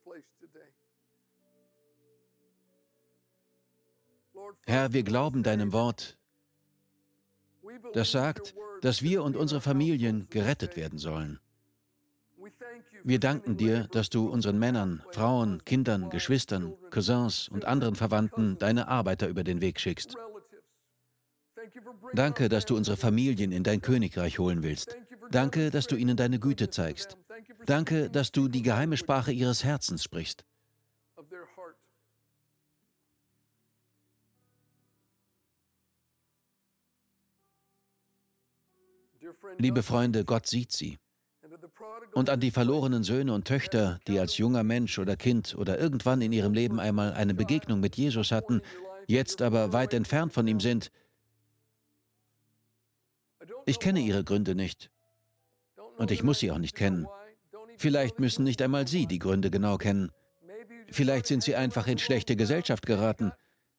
Herr, 4.65 4.93
wir 4.93 5.03
glauben 5.03 5.43
deinem 5.43 5.71
Wort, 5.71 6.16
das 7.93 8.11
sagt, 8.11 8.55
dass 8.81 9.01
wir 9.01 9.23
und 9.23 9.35
unsere 9.35 9.61
Familien 9.61 10.27
gerettet 10.29 10.75
werden 10.75 10.99
sollen. 10.99 11.39
Wir 13.03 13.19
danken 13.19 13.57
dir, 13.57 13.87
dass 13.91 14.09
du 14.09 14.27
unseren 14.27 14.59
Männern, 14.59 15.01
Frauen, 15.11 15.63
Kindern, 15.65 16.09
Geschwistern, 16.09 16.73
Cousins 16.89 17.47
und 17.49 17.65
anderen 17.65 17.95
Verwandten 17.95 18.57
deine 18.57 18.87
Arbeiter 18.87 19.27
über 19.27 19.43
den 19.43 19.61
Weg 19.61 19.79
schickst. 19.79 20.15
Danke, 22.13 22.49
dass 22.49 22.65
du 22.65 22.75
unsere 22.75 22.97
Familien 22.97 23.51
in 23.51 23.63
dein 23.63 23.81
Königreich 23.81 24.39
holen 24.39 24.63
willst. 24.63 24.97
Danke, 25.31 25.71
dass 25.71 25.87
du 25.87 25.95
ihnen 25.95 26.17
deine 26.17 26.39
Güte 26.39 26.69
zeigst. 26.69 27.17
Danke, 27.65 28.09
dass 28.09 28.31
du 28.31 28.47
die 28.47 28.61
geheime 28.61 28.97
Sprache 28.97 29.31
ihres 29.31 29.63
Herzens 29.63 30.03
sprichst. 30.03 30.45
Liebe 39.57 39.83
Freunde, 39.83 40.25
Gott 40.25 40.47
sieht 40.47 40.71
sie. 40.71 40.97
Und 42.13 42.29
an 42.29 42.39
die 42.39 42.51
verlorenen 42.51 43.03
Söhne 43.03 43.33
und 43.33 43.47
Töchter, 43.47 43.99
die 44.07 44.19
als 44.19 44.37
junger 44.37 44.63
Mensch 44.63 44.99
oder 44.99 45.15
Kind 45.15 45.55
oder 45.55 45.79
irgendwann 45.79 46.21
in 46.21 46.31
ihrem 46.31 46.53
Leben 46.53 46.79
einmal 46.79 47.13
eine 47.13 47.33
Begegnung 47.33 47.79
mit 47.79 47.95
Jesus 47.95 48.31
hatten, 48.31 48.61
jetzt 49.07 49.41
aber 49.41 49.73
weit 49.73 49.93
entfernt 49.93 50.33
von 50.33 50.47
ihm 50.47 50.59
sind, 50.59 50.91
ich 53.65 53.79
kenne 53.79 53.99
ihre 53.99 54.23
Gründe 54.23 54.55
nicht. 54.55 54.89
Und 55.97 56.11
ich 56.11 56.23
muss 56.23 56.39
sie 56.39 56.51
auch 56.51 56.57
nicht 56.57 56.75
kennen. 56.75 57.07
Vielleicht 57.77 58.19
müssen 58.19 58.43
nicht 58.43 58.61
einmal 58.61 58.87
Sie 58.87 59.07
die 59.07 59.19
Gründe 59.19 59.51
genau 59.51 59.77
kennen. 59.77 60.11
Vielleicht 60.89 61.27
sind 61.27 61.43
Sie 61.43 61.55
einfach 61.55 61.87
in 61.87 61.97
schlechte 61.97 62.35
Gesellschaft 62.35 62.85
geraten. 62.85 63.31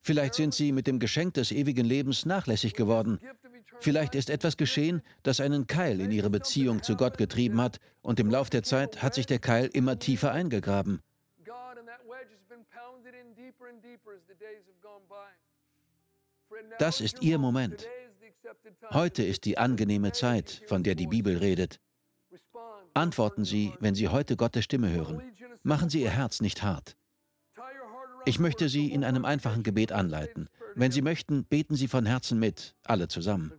Vielleicht 0.08 0.36
sind 0.36 0.54
Sie 0.54 0.72
mit 0.72 0.86
dem 0.86 1.00
Geschenk 1.00 1.34
des 1.34 1.52
ewigen 1.52 1.84
Lebens 1.84 2.24
nachlässig 2.24 2.72
geworden. 2.72 3.20
Vielleicht 3.78 4.14
ist 4.14 4.30
etwas 4.30 4.56
geschehen, 4.56 5.02
das 5.22 5.38
einen 5.38 5.66
Keil 5.66 6.00
in 6.00 6.10
Ihre 6.10 6.30
Beziehung 6.30 6.82
zu 6.82 6.96
Gott 6.96 7.18
getrieben 7.18 7.60
hat, 7.60 7.78
und 8.00 8.18
im 8.18 8.30
Lauf 8.30 8.48
der 8.48 8.62
Zeit 8.62 9.02
hat 9.02 9.12
sich 9.12 9.26
der 9.26 9.38
Keil 9.38 9.66
immer 9.66 9.98
tiefer 9.98 10.32
eingegraben. 10.32 11.02
Das 16.78 17.02
ist 17.02 17.20
Ihr 17.20 17.36
Moment. 17.36 17.86
Heute 18.88 19.22
ist 19.22 19.44
die 19.44 19.58
angenehme 19.58 20.12
Zeit, 20.12 20.62
von 20.68 20.82
der 20.84 20.94
die 20.94 21.06
Bibel 21.06 21.36
redet. 21.36 21.80
Antworten 22.94 23.44
Sie, 23.44 23.74
wenn 23.80 23.94
Sie 23.94 24.08
heute 24.08 24.36
Gottes 24.38 24.64
Stimme 24.64 24.90
hören. 24.90 25.20
Machen 25.62 25.90
Sie 25.90 26.00
Ihr 26.00 26.12
Herz 26.12 26.40
nicht 26.40 26.62
hart. 26.62 26.96
Ich 28.28 28.38
möchte 28.38 28.68
Sie 28.68 28.92
in 28.92 29.04
einem 29.04 29.24
einfachen 29.24 29.62
Gebet 29.62 29.90
anleiten. 29.90 30.50
Wenn 30.74 30.92
Sie 30.92 31.00
möchten, 31.00 31.44
beten 31.44 31.76
Sie 31.76 31.88
von 31.88 32.04
Herzen 32.04 32.38
mit, 32.38 32.74
alle 32.84 33.08
zusammen. 33.08 33.54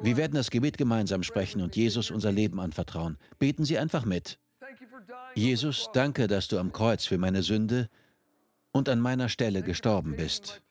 Wir 0.00 0.16
werden 0.16 0.34
das 0.34 0.50
Gebet 0.50 0.78
gemeinsam 0.78 1.24
sprechen 1.24 1.60
und 1.60 1.74
Jesus 1.74 2.12
unser 2.12 2.30
Leben 2.30 2.60
anvertrauen. 2.60 3.18
Beten 3.40 3.64
Sie 3.64 3.78
einfach 3.78 4.04
mit. 4.04 4.38
Jesus, 5.34 5.90
danke, 5.92 6.28
dass 6.28 6.46
du 6.46 6.60
am 6.60 6.70
Kreuz 6.70 7.04
für 7.04 7.18
meine 7.18 7.42
Sünde 7.42 7.90
und 8.70 8.88
an 8.88 9.00
meiner 9.00 9.28
Stelle 9.28 9.62
gestorben 9.62 10.14
bist. 10.14 10.62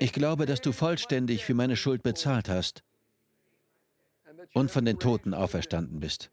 Ich 0.00 0.12
glaube, 0.12 0.44
dass 0.44 0.60
du 0.60 0.70
vollständig 0.70 1.46
für 1.46 1.54
meine 1.54 1.76
Schuld 1.76 2.02
bezahlt 2.02 2.50
hast 2.50 2.84
und 4.52 4.70
von 4.70 4.84
den 4.84 4.98
Toten 4.98 5.32
auferstanden 5.32 5.98
bist. 5.98 6.30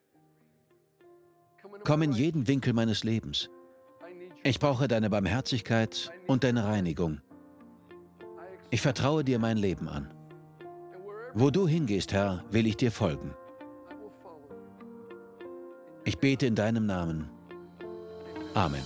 Komm 1.86 2.02
in 2.02 2.12
jeden 2.12 2.50
Winkel 2.50 2.74
meines 2.74 3.06
Lebens. 3.06 3.50
Ich 4.48 4.60
brauche 4.60 4.88
deine 4.88 5.10
Barmherzigkeit 5.10 6.10
und 6.26 6.46
deine 6.46 6.64
Reinigung. 6.64 7.20
Ich 8.70 8.80
vertraue 8.80 9.26
dir 9.26 9.40
mein 9.40 9.58
Leben 9.58 9.90
an. 9.90 10.10
Wo 11.34 11.50
du 11.50 11.68
hingehst, 11.68 12.14
Herr, 12.14 12.46
will 12.50 12.66
ich 12.66 12.78
dir 12.78 12.94
folgen. 12.94 13.36
Ich 16.06 16.18
bete 16.18 16.46
in 16.46 16.56
deinem 16.56 16.86
Namen. 16.86 17.30
Amen. 18.54 18.84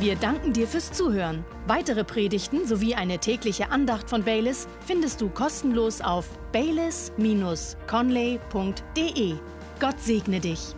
Wir 0.00 0.16
danken 0.16 0.52
dir 0.52 0.66
fürs 0.66 0.90
Zuhören. 0.90 1.44
Weitere 1.68 2.02
Predigten 2.02 2.66
sowie 2.66 2.96
eine 2.96 3.20
tägliche 3.20 3.70
Andacht 3.70 4.10
von 4.10 4.24
Baylis 4.24 4.66
findest 4.84 5.20
du 5.20 5.28
kostenlos 5.28 6.00
auf 6.00 6.28
baylis-conley.de. 6.50 9.34
Gott 9.78 10.00
segne 10.00 10.40
dich. 10.40 10.74